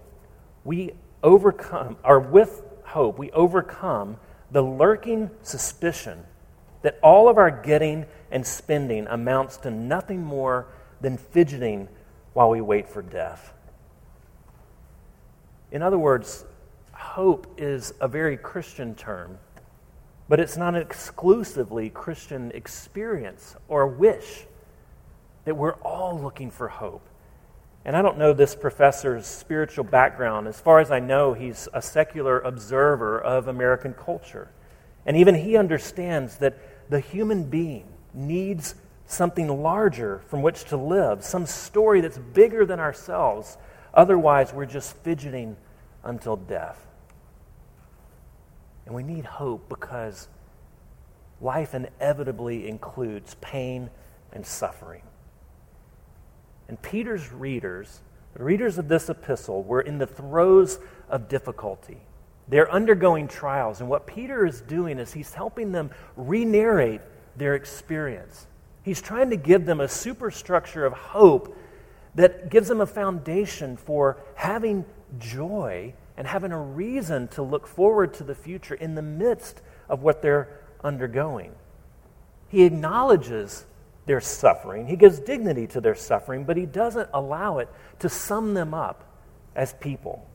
we 0.65 0.93
overcome, 1.23 1.97
or 2.05 2.19
with 2.19 2.63
hope, 2.85 3.19
we 3.19 3.31
overcome 3.33 4.17
the 4.51 4.63
lurking 4.63 5.31
suspicion 5.43 6.25
that 6.83 6.99
all 7.03 7.29
of 7.29 7.39
our 7.39 7.51
getting 7.51 8.07
and 8.31 8.47
spending 8.47 9.07
amounts 9.07 9.57
to 9.59 9.71
nothing 9.71 10.23
more 10.23 10.67
than 11.03 11.19
fidgeting 11.19 11.89
while 12.33 12.49
we 12.49 12.61
wait 12.61 12.89
for 12.89 13.03
death. 13.03 13.53
In 15.71 15.83
other 15.83 15.99
words, 15.99 16.45
hope 16.93 17.47
is 17.59 17.93
a 18.01 18.09
very 18.09 18.37
Christian 18.37 18.95
term, 18.95 19.39
but 20.29 20.41
it's 20.41 20.57
not 20.57 20.75
an 20.75 20.83
exclusively 20.83 21.91
Christian 21.91 22.51
experience 22.53 23.57
or 23.69 23.87
wish 23.87 24.47
that 25.45 25.57
we're 25.57 25.75
all 25.75 26.19
looking 26.19 26.51
for 26.51 26.69
hope. 26.69 27.07
And 27.85 27.97
I 27.97 28.03
don't 28.03 28.17
know 28.17 28.33
this 28.33 28.55
professor's 28.55 29.27
spiritual 29.27 29.85
background. 29.85 30.47
As 30.47 30.61
far 30.61 30.79
as 30.79 30.93
I 30.93 31.01
know, 31.01 31.33
he's 31.33 31.69
a 31.75 31.83
secular 31.83 32.39
observer 32.41 33.21
of 33.21 33.49
American 33.49 33.93
culture. 33.93 34.51
And 35.05 35.17
even 35.17 35.35
he 35.35 35.57
understands 35.57 36.37
that 36.39 36.91
the 36.91 37.01
human 37.01 37.45
being 37.45 37.89
needs 38.15 38.77
something 39.13 39.63
larger 39.63 40.21
from 40.29 40.43
which 40.43 40.65
to 40.65 40.77
live, 40.77 41.25
some 41.25 41.47
story 41.47 42.01
that's 42.01 42.19
bigger 42.19 42.65
than 42.65 42.81
ourselves. 42.81 43.59
Otherwise, 43.95 44.53
we're 44.53 44.67
just 44.67 44.97
fidgeting 44.99 45.57
until 46.05 46.37
death. 46.37 46.87
And 48.87 48.95
we 48.95 49.03
need 49.03 49.25
hope 49.25 49.69
because 49.69 50.29
life 51.41 51.75
inevitably 51.75 52.69
includes 52.69 53.37
pain 53.41 53.91
and 54.33 54.45
suffering. 54.47 55.03
And 56.69 56.81
Peter's 56.81 57.33
readers, 57.33 58.01
the 58.35 58.45
readers 58.45 58.79
of 58.79 58.89
this 58.89 59.09
epistle, 59.09 59.63
were 59.63 59.81
in 59.81 59.99
the 59.99 60.07
throes 60.07 60.79
of 61.09 61.29
difficulty. 61.29 61.99
They're 62.49 62.71
undergoing 62.71 63.29
trials. 63.29 63.81
And 63.81 63.89
what 63.89 64.07
Peter 64.07 64.47
is 64.47 64.61
doing 64.63 64.99
is 64.99 65.13
he's 65.13 65.35
helping 65.35 65.73
them 65.73 65.91
re 66.17 66.45
narrate 66.45 67.01
their 67.37 67.55
experience. 67.55 68.47
He's 68.83 69.01
trying 69.01 69.31
to 69.31 69.37
give 69.37 69.65
them 69.65 69.81
a 69.81 69.89
superstructure 69.89 70.85
of 70.85 70.93
hope 70.93 71.57
that 72.15 72.51
gives 72.51 72.69
them 72.69 72.81
a 72.81 72.87
foundation 72.87 73.77
for 73.77 74.19
having 74.35 74.85
joy 75.19 75.95
and 76.17 76.27
having 76.27 76.53
a 76.53 76.61
reason 76.61 77.29
to 77.29 77.43
look 77.43 77.67
forward 77.67 78.15
to 78.15 78.25
the 78.25 78.35
future 78.35 78.75
in 78.75 78.95
the 78.95 79.03
midst 79.03 79.63
of 79.89 80.03
what 80.03 80.21
they're 80.21 80.61
undergoing. 80.85 81.53
He 82.49 82.65
acknowledges 82.65 83.65
their 84.05 84.21
suffering, 84.21 84.89
he 84.89 84.97
gives 84.97 85.21
dignity 85.21 85.69
to 85.69 85.81
their 85.81 85.95
suffering, 85.95 86.45
but 86.45 86.57
he 86.57 86.67
doesn't 86.67 87.09
allow 87.15 87.59
it 87.59 87.69
to 88.01 88.09
sum 88.09 88.53
them 88.53 88.75
up 88.75 89.05
as 89.55 89.73
people. 89.75 90.29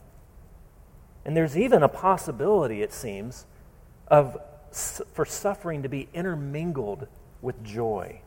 And 1.25 1.35
there's 1.35 1.57
even 1.57 1.83
a 1.83 1.89
possibility, 1.89 2.81
it 2.81 2.93
seems, 2.93 3.45
of 4.07 4.37
for 5.13 5.25
suffering 5.25 5.83
to 5.83 5.89
be 5.89 6.07
intermingled 6.13 7.07
with 7.41 7.61
joy. 7.63 8.21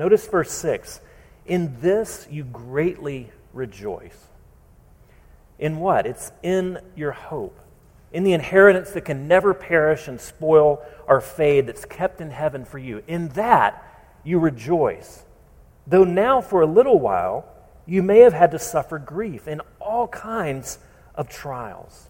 Notice 0.00 0.26
verse 0.26 0.50
6 0.52 0.98
In 1.44 1.78
this 1.82 2.26
you 2.30 2.42
greatly 2.44 3.30
rejoice. 3.52 4.28
In 5.58 5.76
what? 5.76 6.06
It's 6.06 6.32
in 6.42 6.78
your 6.96 7.12
hope, 7.12 7.60
in 8.10 8.24
the 8.24 8.32
inheritance 8.32 8.92
that 8.92 9.02
can 9.02 9.28
never 9.28 9.52
perish 9.52 10.08
and 10.08 10.18
spoil 10.18 10.82
or 11.06 11.20
fade, 11.20 11.66
that's 11.66 11.84
kept 11.84 12.22
in 12.22 12.30
heaven 12.30 12.64
for 12.64 12.78
you. 12.78 13.02
In 13.06 13.28
that 13.30 13.86
you 14.24 14.38
rejoice. 14.38 15.22
Though 15.86 16.04
now, 16.04 16.40
for 16.40 16.62
a 16.62 16.66
little 16.66 16.98
while, 16.98 17.44
you 17.84 18.02
may 18.02 18.20
have 18.20 18.32
had 18.32 18.52
to 18.52 18.58
suffer 18.58 18.98
grief 18.98 19.46
in 19.46 19.60
all 19.82 20.08
kinds 20.08 20.78
of 21.14 21.28
trials. 21.28 22.08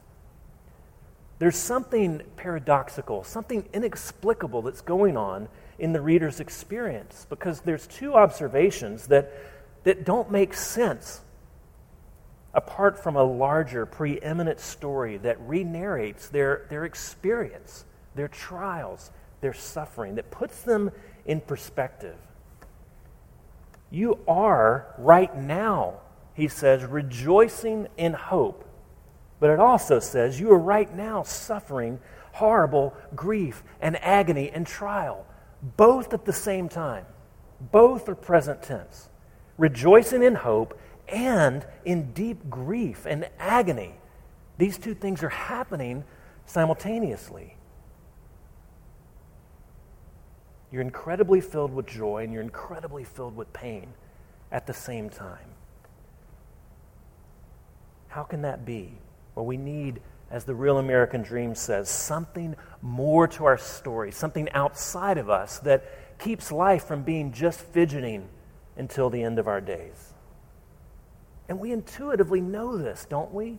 There's 1.40 1.56
something 1.56 2.22
paradoxical, 2.36 3.24
something 3.24 3.68
inexplicable 3.72 4.62
that's 4.62 4.80
going 4.80 5.16
on 5.16 5.48
in 5.80 5.92
the 5.92 6.00
reader's 6.00 6.40
experience 6.40 7.26
because 7.28 7.60
there's 7.62 7.86
two 7.86 8.14
observations 8.14 9.06
that, 9.08 9.32
that 9.84 10.04
don't 10.04 10.30
make 10.30 10.54
sense 10.54 11.22
apart 12.52 13.02
from 13.02 13.16
a 13.16 13.22
larger, 13.22 13.86
preeminent 13.86 14.60
story 14.60 15.16
that 15.18 15.38
re 15.40 15.64
narrates 15.64 16.28
their, 16.28 16.66
their 16.68 16.84
experience, 16.84 17.84
their 18.14 18.28
trials, 18.28 19.10
their 19.40 19.54
suffering, 19.54 20.16
that 20.16 20.30
puts 20.30 20.62
them 20.62 20.90
in 21.24 21.40
perspective. 21.40 22.16
You 23.90 24.18
are 24.28 24.94
right 24.98 25.34
now, 25.36 26.00
he 26.34 26.48
says, 26.48 26.84
rejoicing 26.84 27.88
in 27.96 28.12
hope. 28.12 28.64
But 29.38 29.50
it 29.50 29.60
also 29.60 29.98
says 29.98 30.38
you 30.38 30.52
are 30.52 30.58
right 30.58 30.94
now 30.94 31.22
suffering 31.22 32.00
horrible 32.32 32.94
grief 33.14 33.62
and 33.80 33.96
agony 34.02 34.50
and 34.50 34.66
trial, 34.66 35.26
both 35.62 36.14
at 36.14 36.24
the 36.24 36.32
same 36.32 36.68
time. 36.68 37.06
Both 37.60 38.08
are 38.08 38.14
present 38.14 38.62
tense. 38.62 39.08
Rejoicing 39.58 40.22
in 40.22 40.34
hope 40.34 40.78
and 41.08 41.66
in 41.84 42.12
deep 42.12 42.48
grief 42.48 43.06
and 43.06 43.28
agony. 43.38 43.94
These 44.58 44.78
two 44.78 44.94
things 44.94 45.22
are 45.22 45.28
happening 45.28 46.04
simultaneously. 46.46 47.56
You're 50.72 50.82
incredibly 50.82 51.40
filled 51.40 51.74
with 51.74 51.86
joy 51.86 52.24
and 52.24 52.32
you're 52.32 52.42
incredibly 52.42 53.04
filled 53.04 53.36
with 53.36 53.52
pain 53.52 53.92
at 54.52 54.66
the 54.66 54.74
same 54.74 55.10
time. 55.10 55.38
How 58.08 58.22
can 58.22 58.42
that 58.42 58.64
be? 58.64 58.92
Well, 59.34 59.46
we 59.46 59.56
need, 59.56 60.00
as 60.30 60.44
the 60.44 60.54
real 60.54 60.78
American 60.78 61.22
dream 61.22 61.54
says, 61.54 61.88
something 61.88 62.54
more 62.82 63.26
to 63.28 63.44
our 63.44 63.58
story, 63.58 64.12
something 64.12 64.48
outside 64.52 65.18
of 65.18 65.28
us 65.28 65.58
that 65.60 66.18
keeps 66.18 66.52
life 66.52 66.84
from 66.84 67.02
being 67.02 67.32
just 67.32 67.60
fidgeting 67.60 68.28
until 68.76 69.10
the 69.10 69.22
end 69.22 69.38
of 69.38 69.48
our 69.48 69.60
days. 69.60 70.12
And 71.48 71.58
we 71.58 71.72
intuitively 71.72 72.40
know 72.40 72.76
this, 72.76 73.06
don't 73.10 73.32
we? 73.34 73.58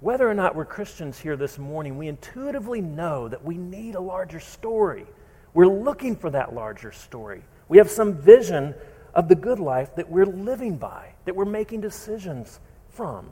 Whether 0.00 0.28
or 0.28 0.34
not 0.34 0.56
we're 0.56 0.64
Christians 0.64 1.18
here 1.18 1.36
this 1.36 1.58
morning, 1.58 1.96
we 1.96 2.08
intuitively 2.08 2.80
know 2.80 3.28
that 3.28 3.44
we 3.44 3.56
need 3.56 3.94
a 3.94 4.00
larger 4.00 4.40
story. 4.40 5.06
We're 5.54 5.68
looking 5.68 6.16
for 6.16 6.28
that 6.30 6.54
larger 6.54 6.92
story. 6.92 7.42
We 7.68 7.78
have 7.78 7.90
some 7.90 8.14
vision 8.14 8.74
of 9.14 9.28
the 9.28 9.34
good 9.36 9.58
life 9.58 9.94
that 9.96 10.10
we're 10.10 10.26
living 10.26 10.76
by, 10.76 11.14
that 11.24 11.34
we're 11.34 11.44
making 11.46 11.80
decisions 11.80 12.60
from. 12.90 13.26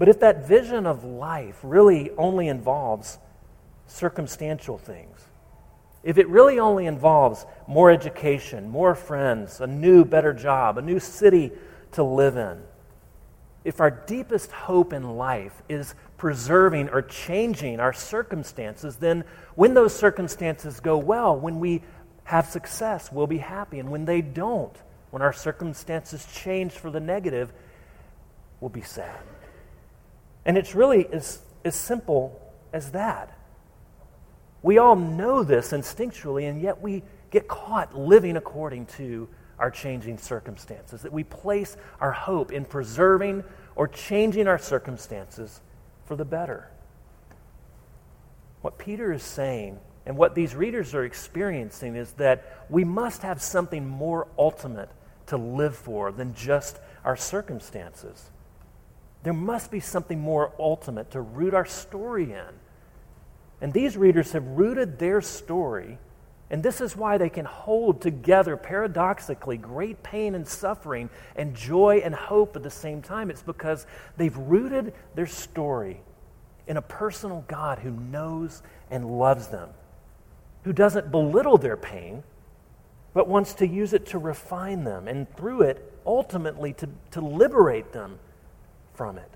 But 0.00 0.08
if 0.08 0.20
that 0.20 0.48
vision 0.48 0.86
of 0.86 1.04
life 1.04 1.60
really 1.62 2.10
only 2.16 2.48
involves 2.48 3.18
circumstantial 3.86 4.78
things, 4.78 5.20
if 6.02 6.16
it 6.16 6.26
really 6.26 6.58
only 6.58 6.86
involves 6.86 7.44
more 7.68 7.90
education, 7.90 8.70
more 8.70 8.94
friends, 8.94 9.60
a 9.60 9.66
new, 9.66 10.06
better 10.06 10.32
job, 10.32 10.78
a 10.78 10.82
new 10.82 11.00
city 11.00 11.52
to 11.92 12.02
live 12.02 12.38
in. 12.38 12.62
If 13.62 13.78
our 13.78 13.90
deepest 13.90 14.50
hope 14.52 14.94
in 14.94 15.18
life 15.18 15.62
is 15.68 15.94
preserving 16.16 16.88
or 16.88 17.02
changing 17.02 17.78
our 17.78 17.92
circumstances, 17.92 18.96
then 18.96 19.22
when 19.54 19.74
those 19.74 19.94
circumstances 19.94 20.80
go 20.80 20.96
well, 20.96 21.38
when 21.38 21.60
we 21.60 21.82
have 22.24 22.46
success, 22.46 23.12
we'll 23.12 23.26
be 23.26 23.36
happy. 23.36 23.78
And 23.78 23.90
when 23.90 24.06
they 24.06 24.22
don't, 24.22 24.74
when 25.10 25.20
our 25.20 25.34
circumstances 25.34 26.26
change 26.32 26.72
for 26.72 26.90
the 26.90 27.00
negative, 27.00 27.52
we'll 28.60 28.70
be 28.70 28.80
sad. 28.80 29.20
And 30.44 30.56
it's 30.56 30.74
really 30.74 31.06
as, 31.12 31.40
as 31.64 31.74
simple 31.74 32.40
as 32.72 32.92
that. 32.92 33.36
We 34.62 34.78
all 34.78 34.96
know 34.96 35.42
this 35.42 35.72
instinctually, 35.72 36.48
and 36.48 36.60
yet 36.60 36.80
we 36.80 37.02
get 37.30 37.48
caught 37.48 37.96
living 37.96 38.36
according 38.36 38.86
to 38.86 39.28
our 39.58 39.70
changing 39.70 40.18
circumstances, 40.18 41.02
that 41.02 41.12
we 41.12 41.24
place 41.24 41.76
our 42.00 42.12
hope 42.12 42.50
in 42.50 42.64
preserving 42.64 43.44
or 43.76 43.86
changing 43.88 44.48
our 44.48 44.58
circumstances 44.58 45.60
for 46.06 46.16
the 46.16 46.24
better. 46.24 46.68
What 48.62 48.78
Peter 48.78 49.12
is 49.12 49.22
saying 49.22 49.78
and 50.06 50.16
what 50.16 50.34
these 50.34 50.54
readers 50.54 50.94
are 50.94 51.04
experiencing 51.04 51.94
is 51.94 52.12
that 52.12 52.66
we 52.68 52.84
must 52.84 53.22
have 53.22 53.40
something 53.40 53.86
more 53.86 54.28
ultimate 54.38 54.90
to 55.26 55.36
live 55.36 55.76
for 55.76 56.10
than 56.10 56.34
just 56.34 56.78
our 57.04 57.16
circumstances. 57.16 58.30
There 59.22 59.32
must 59.32 59.70
be 59.70 59.80
something 59.80 60.18
more 60.18 60.52
ultimate 60.58 61.10
to 61.12 61.20
root 61.20 61.54
our 61.54 61.66
story 61.66 62.32
in. 62.32 62.54
And 63.60 63.72
these 63.72 63.96
readers 63.96 64.32
have 64.32 64.46
rooted 64.46 64.98
their 64.98 65.20
story 65.20 65.98
and 66.50 66.64
this 66.64 66.80
is 66.80 66.96
why 66.96 67.16
they 67.16 67.28
can 67.28 67.44
hold 67.44 68.02
together, 68.02 68.56
paradoxically, 68.56 69.56
great 69.56 70.02
pain 70.02 70.34
and 70.34 70.46
suffering 70.46 71.08
and 71.36 71.54
joy 71.54 72.02
and 72.04 72.12
hope 72.12 72.56
at 72.56 72.64
the 72.64 72.70
same 72.70 73.02
time. 73.02 73.30
It's 73.30 73.42
because 73.42 73.86
they've 74.16 74.36
rooted 74.36 74.92
their 75.14 75.28
story 75.28 76.00
in 76.66 76.76
a 76.76 76.82
personal 76.82 77.44
God 77.46 77.78
who 77.78 77.92
knows 77.92 78.62
and 78.90 79.18
loves 79.18 79.46
them, 79.46 79.68
who 80.64 80.72
doesn't 80.72 81.12
belittle 81.12 81.56
their 81.56 81.76
pain, 81.76 82.24
but 83.14 83.28
wants 83.28 83.54
to 83.54 83.66
use 83.66 83.92
it 83.92 84.06
to 84.06 84.18
refine 84.18 84.82
them 84.82 85.06
and 85.06 85.32
through 85.36 85.62
it, 85.62 85.92
ultimately, 86.04 86.72
to, 86.72 86.88
to 87.12 87.20
liberate 87.20 87.92
them 87.92 88.18
from 89.00 89.16
it. 89.16 89.30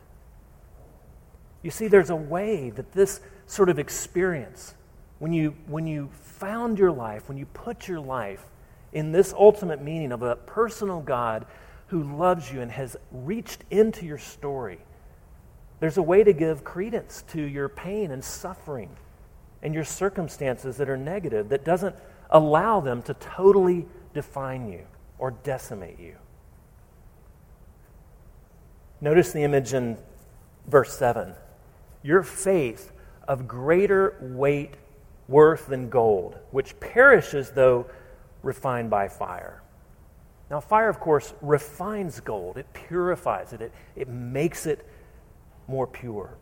You 1.63 1.71
see, 1.71 1.89
there's 1.89 2.11
a 2.11 2.17
way 2.17 2.69
that 2.69 2.93
this 2.93 3.23
sort 3.47 3.71
of 3.71 3.79
experience, 3.79 4.75
when 5.21 5.33
you, 5.33 5.57
when 5.69 5.87
you 5.87 6.11
found 6.21 6.79
your 6.79 6.93
life, 6.93 7.31
when 7.31 7.39
you 7.39 7.47
put 7.47 7.89
your 7.89 7.99
life 7.99 8.45
in 8.93 9.11
this 9.11 9.33
ultimate 9.33 9.81
meaning 9.81 10.13
of 10.13 10.21
a 10.21 10.37
personal 10.37 11.01
God 11.01 11.47
who 11.87 12.03
loves 12.03 12.53
you 12.53 12.61
and 12.61 12.71
has 12.73 12.95
reached 13.11 13.65
into 13.71 14.05
your 14.05 14.19
story, 14.19 14.81
there's 15.81 15.97
a 15.97 16.03
way 16.03 16.23
to 16.23 16.35
give 16.35 16.63
credence 16.63 17.25
to 17.29 17.41
your 17.41 17.71
pain 17.71 18.11
and 18.11 18.23
suffering 18.23 18.95
and 19.63 19.73
your 19.73 19.85
circumstances 19.85 20.77
that 20.77 20.91
are 20.91 20.99
negative 20.99 21.49
that 21.49 21.65
doesn't 21.65 21.97
allow 22.29 22.81
them 22.81 23.01
to 23.05 23.15
totally 23.15 23.87
define 24.13 24.71
you 24.71 24.83
or 25.17 25.31
decimate 25.31 25.99
you. 25.99 26.17
Notice 29.05 29.33
the 29.33 29.43
image 29.43 29.75
in 29.75 29.99
verse 30.67 30.97
7. 30.97 31.35
Your 32.03 32.23
faith 32.23 32.91
of 33.29 33.47
greater 33.47 34.17
weight 34.19 34.77
worth 35.29 35.67
than 35.67 35.91
gold, 35.91 36.39
which 36.53 36.81
perishes 36.81 37.51
though 37.51 37.85
refined 38.43 38.89
by 38.89 39.09
fire. 39.09 39.61
Now, 40.49 40.59
fire, 40.59 40.89
of 40.89 41.01
course, 41.01 41.35
refines 41.43 42.19
gold, 42.21 42.57
it 42.57 42.67
purifies 42.73 43.53
it, 43.53 43.61
it, 43.61 43.73
it 43.95 44.09
makes 44.09 44.65
it 44.65 44.89
more 45.69 45.87
pure. 45.87 46.39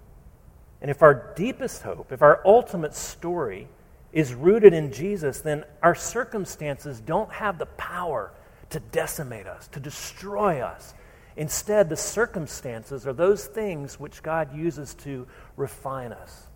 And 0.81 0.89
if 0.89 1.03
our 1.03 1.33
deepest 1.35 1.83
hope, 1.83 2.13
if 2.13 2.23
our 2.23 2.41
ultimate 2.45 2.95
story 2.95 3.67
is 4.13 4.35
rooted 4.35 4.73
in 4.73 4.93
Jesus, 4.93 5.41
then 5.41 5.65
our 5.83 5.97
circumstances 5.97 7.01
don't 7.01 7.33
have 7.33 7.59
the 7.59 7.67
power 7.67 8.31
to 8.71 8.79
decimate 8.79 9.49
us, 9.49 9.67
to 9.67 9.81
destroy 9.81 10.61
us. 10.61 10.95
Instead, 11.37 11.89
the 11.89 11.97
circumstances 11.97 13.07
are 13.07 13.13
those 13.13 13.47
things 13.47 13.99
which 13.99 14.23
God 14.23 14.55
uses 14.57 14.95
to 14.97 15.27
refine 15.57 16.13
us 16.13 16.49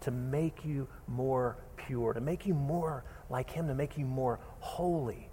to 0.00 0.10
make 0.10 0.64
you 0.64 0.88
more 1.06 1.56
pure, 1.76 2.12
to 2.12 2.20
make 2.20 2.46
you 2.46 2.54
more 2.54 3.04
like 3.30 3.50
Him, 3.50 3.68
to 3.68 3.74
make 3.74 3.98
you 3.98 4.06
more 4.06 4.38
holy. 4.60 5.28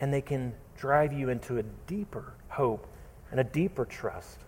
And 0.00 0.12
they 0.12 0.20
can 0.20 0.54
drive 0.76 1.12
you 1.12 1.28
into 1.30 1.58
a 1.58 1.62
deeper 1.62 2.34
hope 2.48 2.86
and 3.30 3.40
a 3.40 3.44
deeper 3.44 3.84
trust. 3.84 4.38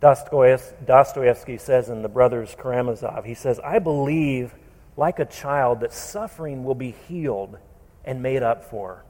Dostoevsky 0.00 1.58
says 1.58 1.88
in 1.88 2.02
The 2.02 2.08
Brothers 2.08 2.56
Karamazov, 2.58 3.24
he 3.24 3.34
says, 3.34 3.60
I 3.60 3.78
believe, 3.78 4.54
like 4.96 5.20
a 5.20 5.24
child, 5.24 5.80
that 5.80 5.92
suffering 5.92 6.64
will 6.64 6.74
be 6.74 6.90
healed 7.08 7.58
and 8.04 8.20
made 8.20 8.42
up 8.42 8.64
for, 8.64 9.04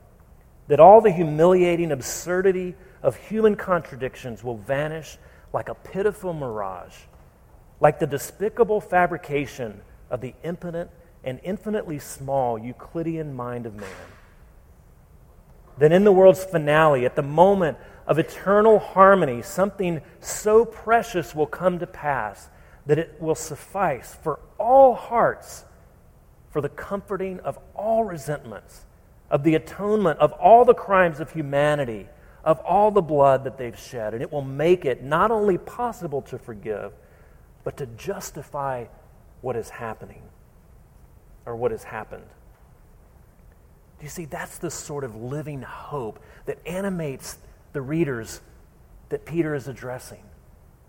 that 0.72 0.80
all 0.80 1.02
the 1.02 1.12
humiliating 1.12 1.92
absurdity 1.92 2.74
of 3.02 3.14
human 3.14 3.54
contradictions 3.54 4.42
will 4.42 4.56
vanish 4.56 5.18
like 5.52 5.68
a 5.68 5.74
pitiful 5.74 6.32
mirage, 6.32 6.96
like 7.78 7.98
the 7.98 8.06
despicable 8.06 8.80
fabrication 8.80 9.82
of 10.08 10.22
the 10.22 10.32
impotent 10.44 10.90
and 11.24 11.38
infinitely 11.42 11.98
small 11.98 12.58
Euclidean 12.58 13.35
mind 13.35 13.66
of 13.66 13.74
man. 13.74 13.90
Then, 15.76 15.92
in 15.92 16.04
the 16.04 16.12
world's 16.12 16.42
finale, 16.42 17.04
at 17.04 17.16
the 17.16 17.22
moment 17.22 17.76
of 18.06 18.18
eternal 18.18 18.78
harmony, 18.78 19.42
something 19.42 20.00
so 20.20 20.64
precious 20.64 21.35
will 21.35 21.46
come 21.46 21.80
to 21.80 21.87
pass 21.87 22.48
that 22.87 22.98
it 22.98 23.20
will 23.20 23.35
suffice 23.35 24.16
for 24.22 24.40
all 24.56 24.94
hearts 24.94 25.66
for 26.48 26.62
the 26.62 26.70
comforting 26.70 27.40
of 27.40 27.58
all 27.74 28.04
resentments, 28.04 28.87
of 29.32 29.42
the 29.42 29.56
atonement 29.56 30.20
of 30.20 30.30
all 30.34 30.64
the 30.64 30.74
crimes 30.74 31.18
of 31.18 31.32
humanity 31.32 32.06
of 32.44 32.58
all 32.60 32.90
the 32.90 33.02
blood 33.02 33.44
that 33.44 33.56
they've 33.56 33.78
shed. 33.78 34.14
And 34.14 34.22
it 34.22 34.32
will 34.32 34.42
make 34.42 34.84
it 34.84 35.02
not 35.02 35.30
only 35.30 35.58
possible 35.58 36.22
to 36.22 36.38
forgive, 36.38 36.92
but 37.64 37.76
to 37.76 37.86
justify 37.86 38.86
what 39.40 39.56
is 39.56 39.70
happening 39.70 40.22
or 41.46 41.56
what 41.56 41.70
has 41.70 41.84
happened. 41.84 42.26
Do 43.98 44.04
you 44.04 44.10
see? 44.10 44.24
That's 44.24 44.58
the 44.58 44.70
sort 44.70 45.04
of 45.04 45.14
living 45.14 45.62
hope 45.62 46.18
that 46.46 46.58
animates 46.66 47.38
the 47.72 47.80
readers 47.80 48.40
that 49.10 49.24
Peter 49.24 49.54
is 49.54 49.68
addressing. 49.68 50.22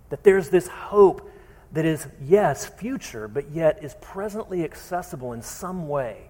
That 0.10 0.24
there's 0.24 0.50
this 0.50 0.68
hope 0.68 1.30
that 1.74 1.86
is, 1.86 2.08
yes, 2.24 2.66
future, 2.66 3.28
but 3.28 3.52
yet 3.52 3.84
is 3.84 3.96
presently 4.02 4.64
accessible 4.64 5.34
in 5.34 5.42
some 5.42 5.88
way. 5.88 6.30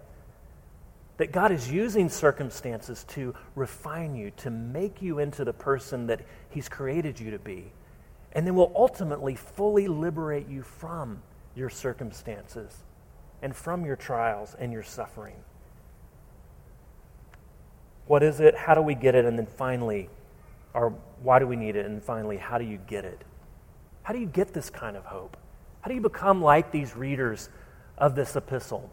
That 1.18 1.32
God 1.32 1.52
is 1.52 1.72
using 1.72 2.10
circumstances 2.10 3.06
to 3.10 3.36
refine 3.56 4.16
you, 4.16 4.32
to 4.38 4.50
make 4.50 5.02
you 5.02 5.20
into 5.20 5.46
the 5.46 5.54
person 5.54 6.08
that 6.08 6.22
He's 6.50 6.68
created 6.68 7.20
you 7.20 7.32
to 7.32 7.40
be, 7.40 7.72
and 8.34 8.48
then 8.48 8.56
will 8.56 8.72
ultimately 8.76 9.36
fully 9.36 9.88
liberate 9.88 10.48
you 10.48 10.64
from 10.64 11.22
your 11.56 11.70
circumstances 11.70 12.84
and 13.42 13.56
from 13.56 13.86
your 13.86 13.96
trials 13.96 14.56
and 14.58 14.74
your 14.74 14.84
suffering. 14.84 15.36
What 18.08 18.24
is 18.24 18.40
it? 18.40 18.56
How 18.56 18.74
do 18.74 18.82
we 18.82 18.96
get 18.96 19.16
it? 19.16 19.26
And 19.26 19.38
then 19.38 19.46
finally, 19.46 20.10
or 20.74 20.94
why 21.22 21.40
do 21.40 21.48
we 21.48 21.56
need 21.56 21.76
it? 21.76 21.86
And 21.86 22.04
finally, 22.04 22.38
how 22.38 22.58
do 22.58 22.66
you 22.66 22.80
get 22.88 23.06
it? 23.06 23.22
How 24.02 24.14
do 24.14 24.20
you 24.20 24.26
get 24.26 24.54
this 24.54 24.70
kind 24.70 24.98
of 24.98 25.06
hope? 25.06 25.38
How 25.82 25.90
do 25.90 25.96
you 25.96 26.02
become 26.02 26.42
like 26.42 26.72
these 26.72 26.96
readers 26.96 27.50
of 27.98 28.16
this 28.16 28.36
epistle 28.36 28.90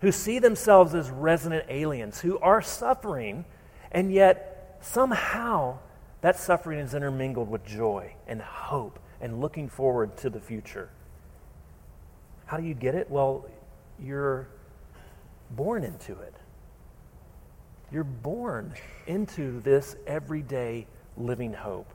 who 0.00 0.12
see 0.12 0.38
themselves 0.38 0.94
as 0.94 1.10
resident 1.10 1.64
aliens, 1.68 2.20
who 2.20 2.38
are 2.38 2.62
suffering, 2.62 3.44
and 3.92 4.12
yet 4.12 4.78
somehow 4.80 5.78
that 6.22 6.38
suffering 6.38 6.78
is 6.78 6.94
intermingled 6.94 7.50
with 7.50 7.64
joy 7.64 8.14
and 8.26 8.40
hope 8.40 8.98
and 9.20 9.40
looking 9.40 9.68
forward 9.68 10.16
to 10.18 10.30
the 10.30 10.40
future? 10.40 10.88
How 12.46 12.56
do 12.56 12.64
you 12.64 12.74
get 12.74 12.94
it? 12.94 13.10
Well, 13.10 13.46
you're 13.98 14.48
born 15.50 15.84
into 15.84 16.12
it. 16.12 16.34
You're 17.92 18.04
born 18.04 18.74
into 19.06 19.60
this 19.60 19.96
everyday 20.06 20.86
living 21.16 21.52
hope. 21.52 21.92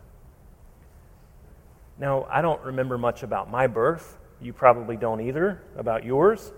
Now, 1.97 2.27
I 2.29 2.41
don't 2.41 2.61
remember 2.61 2.97
much 2.97 3.23
about 3.23 3.49
my 3.49 3.67
birth. 3.67 4.17
You 4.41 4.51
probably 4.51 4.97
don't 4.97 5.21
either 5.21 5.61
about 5.77 6.03
yours. 6.03 6.51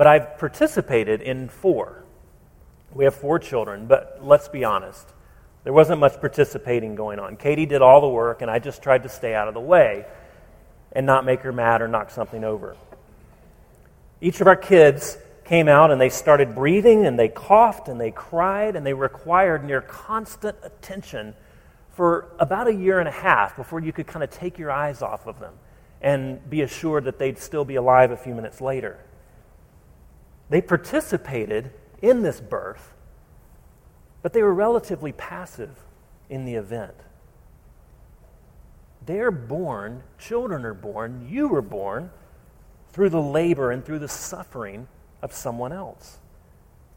But 0.00 0.06
I've 0.06 0.38
participated 0.38 1.20
in 1.20 1.50
four. 1.50 2.04
We 2.94 3.04
have 3.04 3.14
four 3.14 3.38
children, 3.38 3.86
but 3.86 4.20
let's 4.22 4.48
be 4.48 4.64
honest. 4.64 5.06
There 5.62 5.74
wasn't 5.74 6.00
much 6.00 6.18
participating 6.20 6.94
going 6.94 7.18
on. 7.18 7.36
Katie 7.36 7.66
did 7.66 7.82
all 7.82 8.00
the 8.00 8.08
work, 8.08 8.40
and 8.40 8.50
I 8.50 8.60
just 8.60 8.82
tried 8.82 9.02
to 9.02 9.10
stay 9.10 9.34
out 9.34 9.46
of 9.46 9.52
the 9.52 9.60
way 9.60 10.06
and 10.92 11.04
not 11.04 11.26
make 11.26 11.42
her 11.42 11.52
mad 11.52 11.82
or 11.82 11.86
knock 11.86 12.10
something 12.10 12.44
over. 12.44 12.78
Each 14.22 14.40
of 14.40 14.46
our 14.46 14.56
kids 14.56 15.18
came 15.44 15.68
out 15.68 15.90
and 15.90 16.00
they 16.00 16.08
started 16.08 16.54
breathing 16.54 17.04
and 17.04 17.18
they 17.18 17.28
coughed 17.28 17.88
and 17.88 18.00
they 18.00 18.10
cried 18.10 18.76
and 18.76 18.86
they 18.86 18.94
required 18.94 19.64
near 19.64 19.82
constant 19.82 20.56
attention 20.62 21.34
for 21.90 22.32
about 22.38 22.68
a 22.68 22.74
year 22.74 23.00
and 23.00 23.08
a 23.08 23.12
half 23.12 23.54
before 23.54 23.80
you 23.80 23.92
could 23.92 24.06
kind 24.06 24.24
of 24.24 24.30
take 24.30 24.58
your 24.58 24.70
eyes 24.70 25.02
off 25.02 25.26
of 25.26 25.38
them 25.40 25.52
and 26.00 26.48
be 26.48 26.62
assured 26.62 27.04
that 27.04 27.18
they'd 27.18 27.38
still 27.38 27.66
be 27.66 27.74
alive 27.74 28.10
a 28.12 28.16
few 28.16 28.34
minutes 28.34 28.62
later. 28.62 28.98
They 30.50 30.60
participated 30.60 31.70
in 32.02 32.22
this 32.22 32.40
birth, 32.40 32.92
but 34.22 34.32
they 34.32 34.42
were 34.42 34.52
relatively 34.52 35.12
passive 35.12 35.70
in 36.28 36.44
the 36.44 36.54
event. 36.54 36.94
They're 39.06 39.30
born, 39.30 40.02
children 40.18 40.64
are 40.64 40.74
born, 40.74 41.28
you 41.30 41.48
were 41.48 41.62
born 41.62 42.10
through 42.92 43.10
the 43.10 43.22
labor 43.22 43.70
and 43.70 43.84
through 43.84 44.00
the 44.00 44.08
suffering 44.08 44.88
of 45.22 45.32
someone 45.32 45.72
else. 45.72 46.18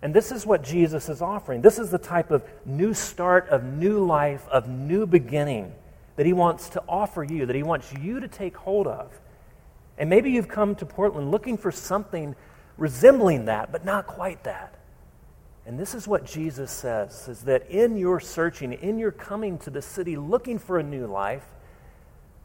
And 0.01 0.13
this 0.13 0.31
is 0.31 0.45
what 0.45 0.63
Jesus 0.63 1.07
is 1.07 1.21
offering. 1.21 1.61
This 1.61 1.79
is 1.79 1.89
the 1.89 1.97
type 1.97 2.29
of 2.29 2.43
new 2.65 2.93
start, 2.93 3.47
of 3.49 3.63
new 3.63 4.05
life, 4.05 4.45
of 4.49 4.67
new 4.67 5.05
beginning 5.05 5.73
that 6.17 6.25
he 6.25 6.33
wants 6.33 6.69
to 6.69 6.83
offer 6.89 7.23
you, 7.23 7.45
that 7.45 7.55
he 7.55 7.63
wants 7.63 7.93
you 7.93 8.19
to 8.19 8.27
take 8.27 8.57
hold 8.57 8.85
of. 8.85 9.19
And 9.97 10.09
maybe 10.09 10.31
you've 10.31 10.47
come 10.47 10.75
to 10.75 10.85
Portland 10.85 11.31
looking 11.31 11.57
for 11.57 11.71
something 11.71 12.35
resembling 12.77 13.45
that, 13.45 13.71
but 13.71 13.85
not 13.85 14.07
quite 14.07 14.43
that. 14.43 14.75
And 15.65 15.79
this 15.79 15.93
is 15.93 16.07
what 16.07 16.25
Jesus 16.25 16.71
says 16.71 17.27
is 17.27 17.41
that 17.43 17.69
in 17.69 17.95
your 17.97 18.19
searching, 18.19 18.73
in 18.73 18.99
your 18.99 19.11
coming 19.11 19.57
to 19.59 19.69
the 19.69 19.81
city 19.81 20.17
looking 20.17 20.59
for 20.59 20.77
a 20.79 20.83
new 20.83 21.07
life, 21.07 21.45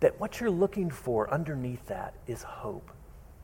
that 0.01 0.21
what 0.21 0.41
you're 0.41 0.51
looking 0.51 0.91
for 0.91 1.33
underneath 1.33 1.85
that 1.87 2.15
is 2.27 2.43
hope 2.43 2.91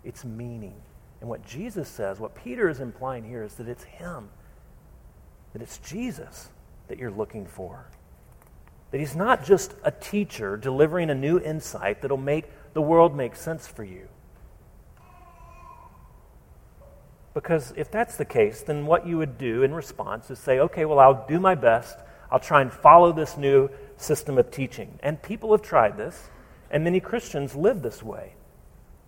it's 0.05 0.25
meaning. 0.25 0.75
And 1.20 1.29
what 1.29 1.44
Jesus 1.47 1.88
says, 1.88 2.20
what 2.20 2.35
Peter 2.35 2.68
is 2.68 2.81
implying 2.81 3.25
here, 3.25 3.42
is 3.42 3.55
that 3.55 3.68
it's 3.68 3.85
Him, 3.85 4.29
that 5.53 5.62
it's 5.62 5.79
Jesus 5.79 6.51
that 6.88 6.99
you're 6.99 7.11
looking 7.11 7.47
for. 7.47 7.87
That 8.90 8.99
He's 8.99 9.16
not 9.16 9.44
just 9.44 9.75
a 9.83 9.90
teacher 9.90 10.57
delivering 10.57 11.11
a 11.11 11.14
new 11.14 11.40
insight 11.40 12.03
that'll 12.03 12.16
make 12.16 12.44
the 12.75 12.83
world 12.83 13.16
make 13.16 13.35
sense 13.35 13.66
for 13.66 13.83
you. 13.83 14.07
Because 17.35 17.75
if 17.77 17.90
that's 17.90 18.16
the 18.16 18.25
case, 18.25 18.62
then 18.62 18.87
what 18.87 19.07
you 19.07 19.18
would 19.18 19.37
do 19.37 19.64
in 19.64 19.75
response 19.75 20.31
is 20.31 20.38
say, 20.38 20.61
okay, 20.61 20.85
well, 20.85 21.01
I'll 21.01 21.27
do 21.27 21.40
my 21.40 21.57
best. 21.57 21.99
I'll 22.31 22.40
try 22.40 22.62
and 22.62 22.73
follow 22.73 23.12
this 23.12 23.37
new 23.37 23.68
system 23.97 24.38
of 24.38 24.51
teaching. 24.53 24.99
And 25.03 25.20
people 25.20 25.51
have 25.51 25.62
tried 25.62 25.97
this, 25.97 26.31
and 26.70 26.85
many 26.85 27.01
Christians 27.01 27.57
live 27.57 27.83
this 27.83 28.03
way. 28.03 28.35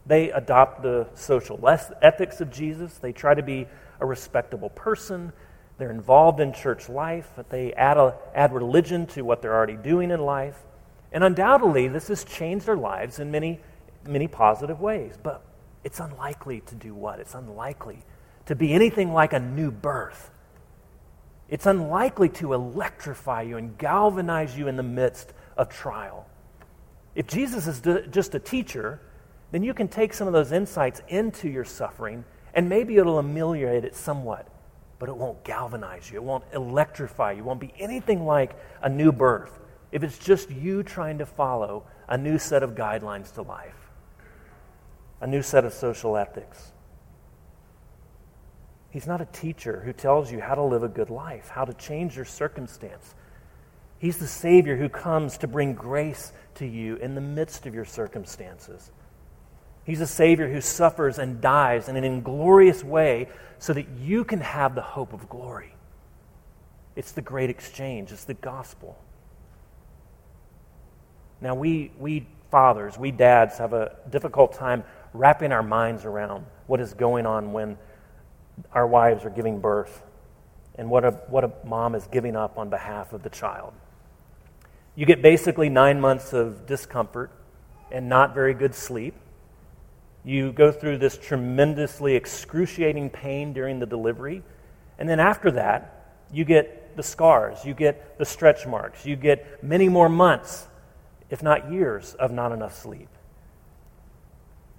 They 0.06 0.30
adopt 0.30 0.82
the 0.82 1.08
social 1.14 1.60
ethics 2.02 2.40
of 2.40 2.50
Jesus. 2.50 2.98
They 2.98 3.12
try 3.12 3.34
to 3.34 3.42
be 3.42 3.66
a 4.00 4.06
respectable 4.06 4.70
person. 4.70 5.32
They're 5.78 5.90
involved 5.90 6.40
in 6.40 6.52
church 6.52 6.88
life. 6.88 7.28
They 7.48 7.72
add, 7.74 7.96
a, 7.96 8.16
add 8.34 8.52
religion 8.52 9.06
to 9.08 9.22
what 9.22 9.40
they're 9.40 9.54
already 9.54 9.76
doing 9.76 10.10
in 10.10 10.20
life. 10.20 10.56
And 11.12 11.22
undoubtedly, 11.22 11.88
this 11.88 12.08
has 12.08 12.24
changed 12.24 12.66
their 12.66 12.76
lives 12.76 13.18
in 13.20 13.30
many, 13.30 13.60
many 14.04 14.26
positive 14.26 14.80
ways. 14.80 15.16
But 15.20 15.42
it's 15.84 16.00
unlikely 16.00 16.60
to 16.66 16.74
do 16.74 16.94
what? 16.94 17.20
It's 17.20 17.34
unlikely 17.34 18.04
to 18.46 18.54
be 18.54 18.72
anything 18.72 19.12
like 19.12 19.32
a 19.32 19.40
new 19.40 19.70
birth. 19.70 20.30
It's 21.48 21.66
unlikely 21.66 22.30
to 22.30 22.54
electrify 22.54 23.42
you 23.42 23.56
and 23.56 23.76
galvanize 23.78 24.56
you 24.56 24.68
in 24.68 24.76
the 24.76 24.82
midst 24.82 25.32
of 25.56 25.68
trial. 25.68 26.26
If 27.14 27.26
Jesus 27.26 27.66
is 27.66 27.80
just 28.10 28.34
a 28.34 28.38
teacher, 28.38 29.00
then 29.52 29.62
you 29.62 29.72
can 29.72 29.88
take 29.88 30.12
some 30.12 30.26
of 30.26 30.32
those 30.32 30.52
insights 30.52 31.02
into 31.08 31.48
your 31.48 31.64
suffering 31.64 32.24
and 32.54 32.68
maybe 32.68 32.96
it'll 32.96 33.18
ameliorate 33.18 33.84
it 33.84 33.94
somewhat, 33.94 34.48
but 34.98 35.08
it 35.08 35.16
won't 35.16 35.44
galvanize 35.44 36.10
you. 36.10 36.16
It 36.16 36.24
won't 36.24 36.44
electrify 36.52 37.32
you. 37.32 37.38
It 37.38 37.44
won't 37.44 37.60
be 37.60 37.74
anything 37.78 38.24
like 38.24 38.56
a 38.82 38.88
new 38.88 39.12
birth 39.12 39.58
if 39.92 40.02
it's 40.02 40.18
just 40.18 40.50
you 40.50 40.82
trying 40.82 41.18
to 41.18 41.26
follow 41.26 41.84
a 42.08 42.18
new 42.18 42.38
set 42.38 42.62
of 42.62 42.74
guidelines 42.74 43.32
to 43.34 43.42
life, 43.42 43.90
a 45.20 45.26
new 45.26 45.42
set 45.42 45.64
of 45.64 45.72
social 45.72 46.16
ethics. 46.16 46.72
He's 48.96 49.06
not 49.06 49.20
a 49.20 49.26
teacher 49.26 49.82
who 49.84 49.92
tells 49.92 50.32
you 50.32 50.40
how 50.40 50.54
to 50.54 50.62
live 50.62 50.82
a 50.82 50.88
good 50.88 51.10
life, 51.10 51.50
how 51.50 51.66
to 51.66 51.74
change 51.74 52.16
your 52.16 52.24
circumstance. 52.24 53.14
He's 53.98 54.16
the 54.16 54.26
Savior 54.26 54.74
who 54.74 54.88
comes 54.88 55.36
to 55.36 55.46
bring 55.46 55.74
grace 55.74 56.32
to 56.54 56.64
you 56.64 56.96
in 56.96 57.14
the 57.14 57.20
midst 57.20 57.66
of 57.66 57.74
your 57.74 57.84
circumstances. 57.84 58.90
He's 59.84 60.00
a 60.00 60.06
Savior 60.06 60.50
who 60.50 60.62
suffers 60.62 61.18
and 61.18 61.42
dies 61.42 61.90
in 61.90 61.96
an 61.96 62.04
inglorious 62.04 62.82
way 62.82 63.28
so 63.58 63.74
that 63.74 63.86
you 63.98 64.24
can 64.24 64.40
have 64.40 64.74
the 64.74 64.80
hope 64.80 65.12
of 65.12 65.28
glory. 65.28 65.74
It's 66.94 67.12
the 67.12 67.20
great 67.20 67.50
exchange, 67.50 68.12
it's 68.12 68.24
the 68.24 68.32
gospel. 68.32 68.96
Now, 71.42 71.54
we, 71.54 71.92
we 71.98 72.26
fathers, 72.50 72.96
we 72.96 73.10
dads 73.10 73.58
have 73.58 73.74
a 73.74 73.94
difficult 74.08 74.54
time 74.54 74.84
wrapping 75.12 75.52
our 75.52 75.62
minds 75.62 76.06
around 76.06 76.46
what 76.66 76.80
is 76.80 76.94
going 76.94 77.26
on 77.26 77.52
when 77.52 77.76
our 78.72 78.86
wives 78.86 79.24
are 79.24 79.30
giving 79.30 79.60
birth 79.60 80.02
and 80.76 80.90
what 80.90 81.04
a, 81.04 81.10
what 81.28 81.44
a 81.44 81.52
mom 81.64 81.94
is 81.94 82.06
giving 82.06 82.36
up 82.36 82.58
on 82.58 82.68
behalf 82.68 83.12
of 83.12 83.22
the 83.22 83.30
child. 83.30 83.72
You 84.94 85.06
get 85.06 85.22
basically 85.22 85.68
nine 85.68 86.00
months 86.00 86.32
of 86.32 86.66
discomfort 86.66 87.30
and 87.90 88.08
not 88.08 88.34
very 88.34 88.54
good 88.54 88.74
sleep. 88.74 89.14
You 90.24 90.52
go 90.52 90.72
through 90.72 90.98
this 90.98 91.16
tremendously 91.16 92.14
excruciating 92.14 93.10
pain 93.10 93.52
during 93.52 93.78
the 93.78 93.86
delivery. 93.86 94.42
And 94.98 95.08
then 95.08 95.20
after 95.20 95.50
that, 95.52 96.14
you 96.32 96.44
get 96.44 96.96
the 96.96 97.02
scars, 97.02 97.64
you 97.64 97.74
get 97.74 98.18
the 98.18 98.24
stretch 98.24 98.66
marks, 98.66 99.04
you 99.04 99.16
get 99.16 99.62
many 99.62 99.88
more 99.88 100.08
months, 100.08 100.66
if 101.30 101.42
not 101.42 101.70
years, 101.70 102.14
of 102.14 102.32
not 102.32 102.52
enough 102.52 102.74
sleep. 102.74 103.08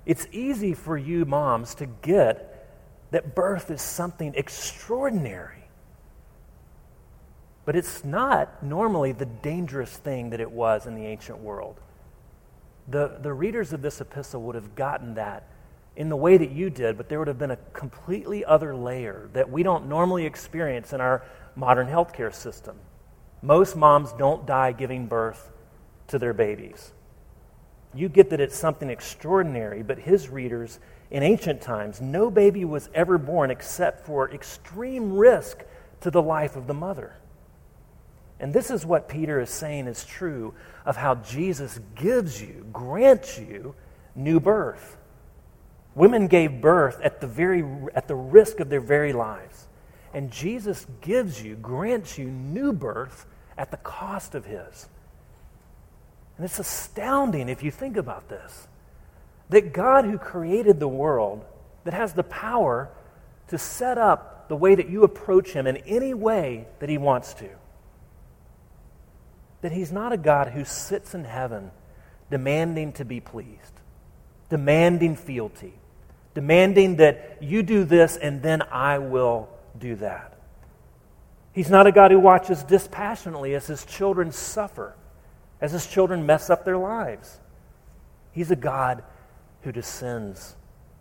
It's 0.05 0.25
easy 0.31 0.73
for 0.73 0.97
you 0.97 1.25
moms 1.25 1.75
to 1.75 1.85
get 1.85 2.56
that 3.11 3.35
birth 3.35 3.71
is 3.71 3.81
something 3.81 4.33
extraordinary. 4.35 5.63
But 7.65 7.75
it's 7.75 8.03
not 8.03 8.63
normally 8.63 9.11
the 9.11 9.25
dangerous 9.25 9.95
thing 9.97 10.29
that 10.31 10.39
it 10.39 10.51
was 10.51 10.85
in 10.85 10.95
the 10.95 11.05
ancient 11.05 11.39
world 11.39 11.79
the, 12.87 13.17
the 13.21 13.33
readers 13.33 13.73
of 13.73 13.81
this 13.81 13.99
epistle 13.99 14.41
would 14.43 14.55
have 14.55 14.75
gotten 14.75 15.15
that 15.15 15.43
in 15.95 16.09
the 16.09 16.15
way 16.15 16.37
that 16.37 16.51
you 16.51 16.69
did, 16.69 16.95
but 16.95 17.09
there 17.09 17.19
would 17.19 17.27
have 17.27 17.39
been 17.39 17.51
a 17.51 17.57
completely 17.73 18.45
other 18.45 18.75
layer 18.75 19.29
that 19.33 19.49
we 19.49 19.63
don't 19.63 19.87
normally 19.87 20.25
experience 20.25 20.93
in 20.93 21.01
our 21.01 21.23
modern 21.55 21.87
healthcare 21.87 22.33
system. 22.33 22.77
Most 23.41 23.75
moms 23.75 24.13
don't 24.13 24.45
die 24.45 24.71
giving 24.71 25.07
birth 25.07 25.51
to 26.07 26.19
their 26.19 26.33
babies. 26.33 26.93
You 27.93 28.09
get 28.09 28.29
that 28.29 28.39
it's 28.39 28.55
something 28.55 28.89
extraordinary, 28.89 29.81
but 29.81 29.97
his 29.97 30.29
readers 30.29 30.79
in 31.09 31.23
ancient 31.23 31.61
times, 31.61 32.01
no 32.01 32.29
baby 32.29 32.65
was 32.65 32.89
ever 32.93 33.17
born 33.17 33.49
except 33.49 34.05
for 34.05 34.29
extreme 34.29 35.13
risk 35.13 35.63
to 36.01 36.11
the 36.11 36.21
life 36.21 36.55
of 36.55 36.67
the 36.67 36.73
mother. 36.73 37.15
And 38.39 38.53
this 38.53 38.69
is 38.69 38.85
what 38.85 39.07
Peter 39.07 39.39
is 39.39 39.49
saying 39.49 39.87
is 39.87 40.05
true 40.05 40.53
of 40.85 40.97
how 40.97 41.15
Jesus 41.15 41.79
gives 41.95 42.41
you, 42.41 42.65
grants 42.71 43.37
you 43.39 43.73
new 44.15 44.39
birth. 44.39 44.97
Women 45.95 46.27
gave 46.27 46.61
birth 46.61 46.99
at 47.01 47.21
the, 47.21 47.27
very, 47.27 47.63
at 47.95 48.07
the 48.07 48.15
risk 48.15 48.59
of 48.59 48.69
their 48.69 48.81
very 48.81 49.13
lives. 49.13 49.67
And 50.13 50.29
Jesus 50.31 50.85
gives 51.01 51.41
you, 51.41 51.55
grants 51.55 52.17
you 52.17 52.25
new 52.25 52.73
birth 52.73 53.25
at 53.57 53.71
the 53.71 53.77
cost 53.77 54.35
of 54.35 54.45
his. 54.45 54.87
And 56.37 56.45
it's 56.45 56.59
astounding 56.59 57.49
if 57.49 57.63
you 57.63 57.71
think 57.71 57.97
about 57.97 58.29
this 58.29 58.67
that 59.49 59.73
God, 59.73 60.05
who 60.05 60.17
created 60.17 60.79
the 60.79 60.87
world, 60.87 61.45
that 61.83 61.93
has 61.93 62.13
the 62.13 62.23
power 62.23 62.89
to 63.47 63.57
set 63.57 63.97
up 63.97 64.49
the 64.49 64.55
way 64.55 64.75
that 64.75 64.89
you 64.89 65.03
approach 65.03 65.51
him 65.51 65.67
in 65.67 65.77
any 65.77 66.13
way 66.13 66.67
that 66.79 66.89
he 66.89 66.97
wants 66.97 67.33
to, 67.35 67.49
that 69.61 69.71
he's 69.71 69.91
not 69.91 70.11
a 70.11 70.17
God 70.17 70.49
who 70.49 70.65
sits 70.65 71.13
in 71.13 71.23
heaven 71.23 71.71
demanding 72.29 72.93
to 72.93 73.05
be 73.05 73.19
pleased, 73.19 73.73
demanding 74.49 75.15
fealty, 75.15 75.73
demanding 76.33 76.97
that 76.97 77.37
you 77.41 77.63
do 77.63 77.83
this 77.83 78.17
and 78.17 78.41
then 78.41 78.61
I 78.61 78.99
will 78.99 79.49
do 79.77 79.95
that. 79.95 80.33
He's 81.53 81.69
not 81.69 81.87
a 81.87 81.91
God 81.91 82.11
who 82.11 82.19
watches 82.19 82.63
dispassionately 82.63 83.55
as 83.55 83.65
his 83.65 83.83
children 83.85 84.31
suffer, 84.31 84.95
as 85.59 85.71
his 85.71 85.87
children 85.87 86.25
mess 86.25 86.49
up 86.49 86.65
their 86.65 86.77
lives. 86.77 87.39
He's 88.31 88.51
a 88.51 88.55
God 88.55 89.03
who 89.67 89.73
descends 89.73 90.55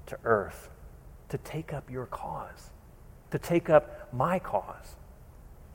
to 0.07 0.19
earth 0.25 0.71
to 1.29 1.39
take 1.39 1.73
up 1.73 1.89
your 1.89 2.07
cause, 2.07 2.73
to 3.31 3.39
take 3.39 3.71
up 3.71 4.13
my 4.13 4.41
cause, 4.41 4.97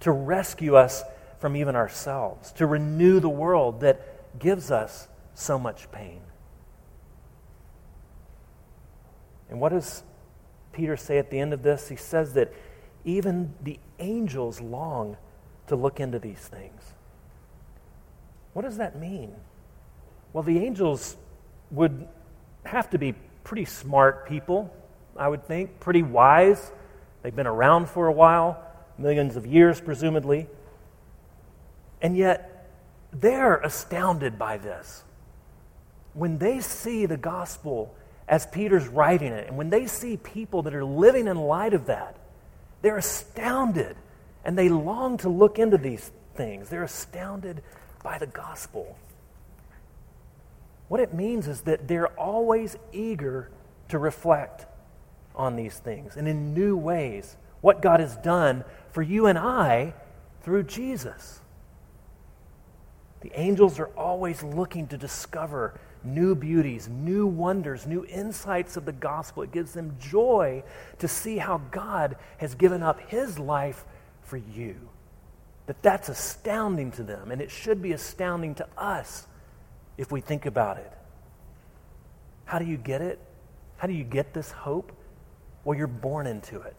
to 0.01 0.12
rescue 0.12 0.75
us 0.75 1.01
from 1.39 1.56
even 1.56 1.73
ourselves, 1.73 2.51
to 2.51 2.65
renew 2.65 3.21
the 3.21 3.30
world 3.30 3.80
that 3.80 4.38
gives 4.39 4.71
us 4.71 5.08
so 5.34 5.58
much 5.58 5.89
pain. 5.93 6.19
And 9.49 9.62
what 9.62 9.69
does 9.69 10.04
Peter 10.73 10.97
say 10.97 11.17
at 11.17 11.32
the 11.32 11.39
end 11.39 11.54
of 11.54 11.63
this? 11.63 11.88
He 11.88 11.95
says 11.95 12.34
that 12.34 12.51
even 13.06 13.54
the 13.63 13.80
angels 13.99 14.60
long 14.60 15.15
to 15.67 15.77
look 15.77 16.01
into 16.01 16.19
these 16.19 16.39
things. 16.39 16.91
What 18.51 18.63
does 18.63 18.75
that 18.75 18.99
mean? 18.99 19.34
Well, 20.34 20.43
the 20.43 20.60
angels 20.60 21.15
would 21.69 22.10
have 22.65 22.89
to 22.91 22.97
be 22.97 23.13
pretty 23.43 23.65
smart 23.65 24.28
people, 24.28 24.74
I 25.17 25.28
would 25.28 25.45
think, 25.45 25.80
pretty 25.80 26.04
wise. 26.04 26.71
They've 27.21 27.36
been 27.36 27.47
around 27.47 27.89
for 27.89 28.08
a 28.08 28.12
while, 28.12 28.62
millions 28.97 29.36
of 29.36 29.45
years, 29.45 29.82
presumably. 29.82 30.47
And 32.02 32.15
yet, 32.15 32.69
they're 33.13 33.58
astounded 33.58 34.39
by 34.39 34.58
this. 34.58 35.04
When 36.13 36.38
they 36.38 36.60
see 36.60 37.06
the 37.06 37.17
gospel 37.17 37.93
as 38.28 38.45
Peter's 38.45 38.88
writing 38.88 39.32
it, 39.34 39.47
and 39.47 39.58
when 39.58 39.69
they 39.69 39.88
see 39.88 40.17
people 40.17 40.63
that 40.63 40.74
are 40.74 40.86
living 40.86 41.28
in 41.28 41.38
light 41.38 41.74
of 41.74 41.88
that, 41.88 42.17
they're 42.82 42.97
astounded 42.97 43.95
and 44.43 44.58
they 44.58 44.69
long 44.69 45.17
to 45.17 45.30
look 45.30 45.60
into 45.60 45.78
these 45.78 46.12
things. 46.36 46.69
They're 46.69 46.84
astounded 46.84 47.62
by 48.04 48.17
the 48.17 48.28
gospel. 48.28 48.97
What 50.91 50.99
it 50.99 51.13
means 51.13 51.47
is 51.47 51.62
that 51.62 51.88
they're 51.88 52.10
always 52.19 52.75
eager 52.91 53.49
to 53.88 53.97
reflect 53.97 54.65
on 55.34 55.56
these 55.56 55.80
things 55.80 56.17
and 56.17 56.27
in 56.27 56.54
new 56.54 56.75
ways 56.75 57.38
what 57.62 57.82
God 57.82 58.01
has 58.01 58.17
done 58.17 58.65
for 58.89 59.01
you 59.01 59.27
and 59.27 59.39
I 59.39 59.93
through 60.41 60.63
Jesus. 60.63 61.39
The 63.21 63.32
angels 63.39 63.80
are 63.80 63.88
always 63.95 64.43
looking 64.43 64.86
to 64.88 64.97
discover 64.97 65.80
new 66.04 66.36
beauties, 66.36 66.89
new 66.89 67.25
wonders, 67.25 67.88
new 67.88 68.04
insights 68.04 68.75
of 68.75 68.84
the 68.84 68.91
gospel. 68.91 69.43
It 69.43 69.54
gives 69.54 69.71
them 69.71 69.95
joy 69.97 70.62
to 70.99 71.08
see 71.08 71.38
how 71.38 71.60
God 71.71 72.17
has 72.39 72.54
given 72.54 72.84
up 72.84 72.99
his 73.10 73.39
life 73.39 73.86
for 74.23 74.36
you. 74.36 74.75
That 75.67 75.82
that's 75.82 76.10
astounding 76.10 76.91
to 76.91 77.04
them, 77.04 77.32
and 77.32 77.41
it 77.41 77.49
should 77.49 77.82
be 77.82 77.93
astounding 77.93 78.56
to 78.56 78.67
us 78.77 79.27
if 79.97 80.12
we 80.12 80.21
think 80.21 80.45
about 80.45 80.77
it. 80.77 80.91
How 82.45 82.60
do 82.60 82.65
you 82.65 82.77
get 82.77 83.01
it? 83.01 83.19
How 83.77 83.88
do 83.88 83.93
you 83.93 84.04
get 84.04 84.34
this 84.34 84.51
hope? 84.51 84.91
Well, 85.63 85.77
you're 85.77 85.88
born 85.88 86.27
into 86.27 86.62
it. 86.62 86.75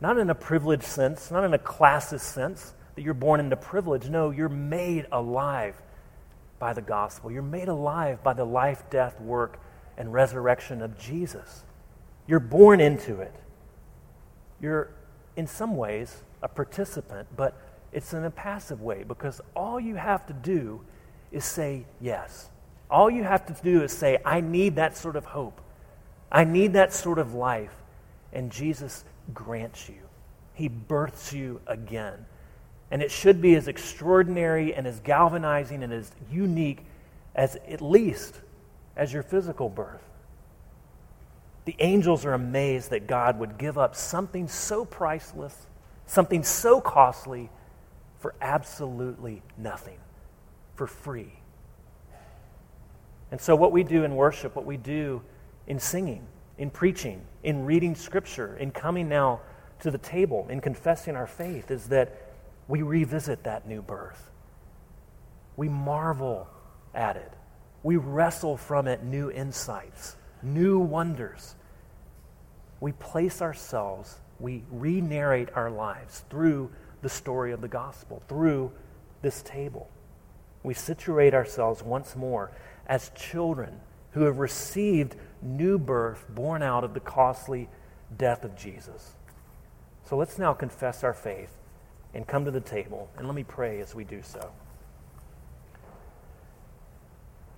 Not 0.00 0.18
in 0.18 0.30
a 0.30 0.34
privileged 0.34 0.84
sense, 0.84 1.30
not 1.30 1.44
in 1.44 1.54
a 1.54 1.58
classist 1.58 2.20
sense 2.20 2.74
that 2.94 3.02
you're 3.02 3.14
born 3.14 3.40
into 3.40 3.56
privilege. 3.56 4.08
No, 4.08 4.30
you're 4.30 4.48
made 4.48 5.06
alive 5.12 5.80
by 6.58 6.72
the 6.72 6.82
gospel. 6.82 7.30
You're 7.30 7.42
made 7.42 7.68
alive 7.68 8.22
by 8.22 8.32
the 8.32 8.44
life, 8.44 8.82
death, 8.90 9.20
work, 9.20 9.60
and 9.96 10.12
resurrection 10.12 10.82
of 10.82 10.98
Jesus. 10.98 11.64
You're 12.26 12.40
born 12.40 12.80
into 12.80 13.20
it. 13.20 13.34
You're, 14.60 14.90
in 15.36 15.46
some 15.46 15.76
ways, 15.76 16.22
a 16.42 16.48
participant, 16.48 17.28
but 17.36 17.56
it's 17.92 18.12
in 18.12 18.24
a 18.24 18.30
passive 18.30 18.80
way 18.80 19.04
because 19.04 19.40
all 19.54 19.78
you 19.78 19.96
have 19.96 20.26
to 20.26 20.32
do 20.32 20.80
is 21.32 21.44
say 21.44 21.86
yes. 22.00 22.48
All 22.90 23.10
you 23.10 23.24
have 23.24 23.46
to 23.46 23.56
do 23.64 23.82
is 23.82 23.92
say, 23.92 24.18
I 24.24 24.40
need 24.40 24.76
that 24.76 24.96
sort 24.96 25.16
of 25.16 25.24
hope. 25.24 25.60
I 26.30 26.44
need 26.44 26.74
that 26.74 26.92
sort 26.92 27.18
of 27.18 27.34
life. 27.34 27.74
And 28.32 28.50
Jesus 28.50 29.04
grants 29.34 29.88
you, 29.88 30.02
He 30.54 30.68
births 30.68 31.32
you 31.32 31.60
again. 31.66 32.26
And 32.90 33.02
it 33.02 33.10
should 33.10 33.40
be 33.40 33.54
as 33.54 33.68
extraordinary 33.68 34.74
and 34.74 34.86
as 34.86 35.00
galvanizing 35.00 35.82
and 35.82 35.92
as 35.92 36.12
unique 36.30 36.84
as 37.34 37.56
at 37.66 37.80
least 37.80 38.38
as 38.96 39.12
your 39.12 39.22
physical 39.22 39.70
birth. 39.70 40.02
The 41.64 41.76
angels 41.78 42.24
are 42.24 42.34
amazed 42.34 42.90
that 42.90 43.06
God 43.06 43.38
would 43.38 43.56
give 43.56 43.78
up 43.78 43.94
something 43.94 44.48
so 44.48 44.84
priceless, 44.84 45.66
something 46.06 46.42
so 46.42 46.80
costly, 46.80 47.50
for 48.18 48.34
absolutely 48.40 49.42
nothing, 49.56 49.98
for 50.82 50.88
free. 50.88 51.32
And 53.30 53.40
so, 53.40 53.54
what 53.54 53.70
we 53.70 53.84
do 53.84 54.02
in 54.02 54.16
worship, 54.16 54.56
what 54.56 54.64
we 54.64 54.76
do 54.76 55.22
in 55.68 55.78
singing, 55.78 56.26
in 56.58 56.70
preaching, 56.70 57.22
in 57.44 57.64
reading 57.64 57.94
scripture, 57.94 58.56
in 58.56 58.72
coming 58.72 59.08
now 59.08 59.42
to 59.78 59.92
the 59.92 59.98
table, 59.98 60.48
in 60.50 60.60
confessing 60.60 61.14
our 61.14 61.28
faith, 61.28 61.70
is 61.70 61.86
that 61.90 62.32
we 62.66 62.82
revisit 62.82 63.44
that 63.44 63.68
new 63.68 63.80
birth. 63.80 64.28
We 65.56 65.68
marvel 65.68 66.48
at 66.96 67.16
it. 67.16 67.32
We 67.84 67.94
wrestle 67.94 68.56
from 68.56 68.88
it 68.88 69.04
new 69.04 69.30
insights, 69.30 70.16
new 70.42 70.80
wonders. 70.80 71.54
We 72.80 72.90
place 72.90 73.40
ourselves, 73.40 74.18
we 74.40 74.64
re 74.68 75.00
narrate 75.00 75.50
our 75.54 75.70
lives 75.70 76.24
through 76.28 76.72
the 77.02 77.08
story 77.08 77.52
of 77.52 77.60
the 77.60 77.68
gospel, 77.68 78.20
through 78.26 78.72
this 79.22 79.42
table. 79.42 79.88
We 80.62 80.74
situate 80.74 81.34
ourselves 81.34 81.82
once 81.82 82.14
more 82.14 82.50
as 82.86 83.10
children 83.14 83.80
who 84.12 84.22
have 84.22 84.38
received 84.38 85.16
new 85.40 85.78
birth 85.78 86.26
born 86.28 86.62
out 86.62 86.84
of 86.84 86.94
the 86.94 87.00
costly 87.00 87.68
death 88.16 88.44
of 88.44 88.56
Jesus. 88.56 89.12
So 90.04 90.16
let's 90.16 90.38
now 90.38 90.52
confess 90.52 91.02
our 91.02 91.14
faith 91.14 91.56
and 92.14 92.26
come 92.26 92.44
to 92.44 92.50
the 92.50 92.60
table, 92.60 93.08
and 93.16 93.26
let 93.26 93.34
me 93.34 93.44
pray 93.44 93.80
as 93.80 93.94
we 93.94 94.04
do 94.04 94.20
so. 94.22 94.52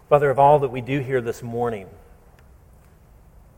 Father, 0.09 0.31
of 0.31 0.39
all 0.39 0.61
that 0.61 0.69
we 0.69 0.81
do 0.81 1.01
here 1.01 1.21
this 1.21 1.43
morning, 1.43 1.89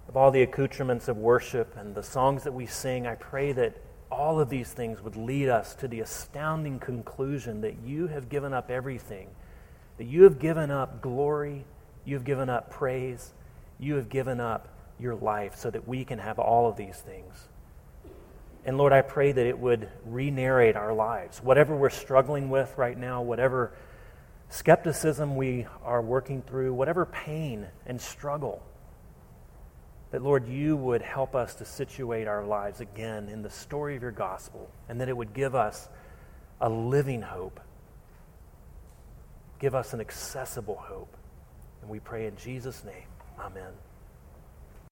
of 0.09 0.17
all 0.17 0.31
the 0.31 0.43
accoutrements 0.43 1.09
of 1.09 1.19
worship 1.19 1.77
and 1.77 1.95
the 1.95 2.03
songs 2.03 2.45
that 2.45 2.53
we 2.53 2.65
sing, 2.65 3.07
I 3.07 3.17
pray 3.17 3.53
that 3.53 3.77
all 4.11 4.41
of 4.41 4.49
these 4.49 4.73
things 4.73 5.03
would 5.03 5.17
lead 5.17 5.49
us 5.49 5.75
to 5.77 5.89
the 5.89 6.01
astounding 6.01 6.79
conclusion 6.79 7.61
that 7.63 7.77
you 7.85 8.07
have 8.07 8.29
given 8.29 8.53
up 8.53 8.71
everything 8.71 9.29
that 9.99 10.05
you 10.05 10.25
have 10.25 10.39
given 10.39 10.71
up 10.71 11.01
glory, 11.01 11.65
you 12.05 12.15
have 12.15 12.25
given 12.25 12.49
up 12.49 12.71
praise, 12.71 13.33
you 13.79 13.97
have 13.97 14.09
given 14.09 14.41
up 14.41 14.69
your 14.99 15.15
life 15.15 15.57
so 15.57 15.71
that 15.71 15.87
we 15.87 16.05
can 16.05 16.19
have 16.19 16.39
all 16.39 16.69
of 16.69 16.77
these 16.77 16.97
things. 16.97 17.49
And 18.65 18.79
Lord, 18.79 18.93
I 18.93 19.03
pray 19.03 19.33
that 19.33 19.47
it 19.47 19.59
would 19.59 19.89
re 20.05 20.31
narrate 20.31 20.77
our 20.77 20.93
lives. 20.93 21.43
Whatever 21.43 21.77
we're 21.77 21.91
struggling 21.91 22.51
with 22.51 22.77
right 22.77 22.99
now, 22.99 23.23
whatever 23.23 23.73
skepticism 24.49 25.37
we 25.37 25.67
are 25.85 26.03
working 26.03 26.43
through, 26.43 26.75
whatever 26.75 27.07
pain 27.07 27.67
and 27.87 28.01
struggle, 28.01 28.63
that, 30.11 30.23
Lord, 30.23 30.49
you 30.49 30.77
would 30.77 31.03
help 31.03 31.35
us 31.35 31.55
to 31.57 31.65
situate 31.65 32.29
our 32.29 32.45
lives 32.45 32.81
again 32.81 33.29
in 33.29 33.43
the 33.43 33.51
story 33.51 33.97
of 33.97 34.03
your 34.03 34.13
gospel, 34.13 34.71
and 34.89 35.01
that 35.01 35.09
it 35.09 35.17
would 35.17 35.35
give 35.35 35.55
us 35.55 35.89
a 36.61 36.69
living 36.69 37.23
hope, 37.23 37.61
give 39.59 39.75
us 39.75 39.93
an 39.93 40.01
accessible 40.01 40.77
hope. 40.77 41.17
And 41.83 41.91
we 41.91 42.01
pray 42.01 42.27
in 42.27 42.37
Jesus' 42.37 42.85
name. 42.85 43.09
Amen. 43.39 43.73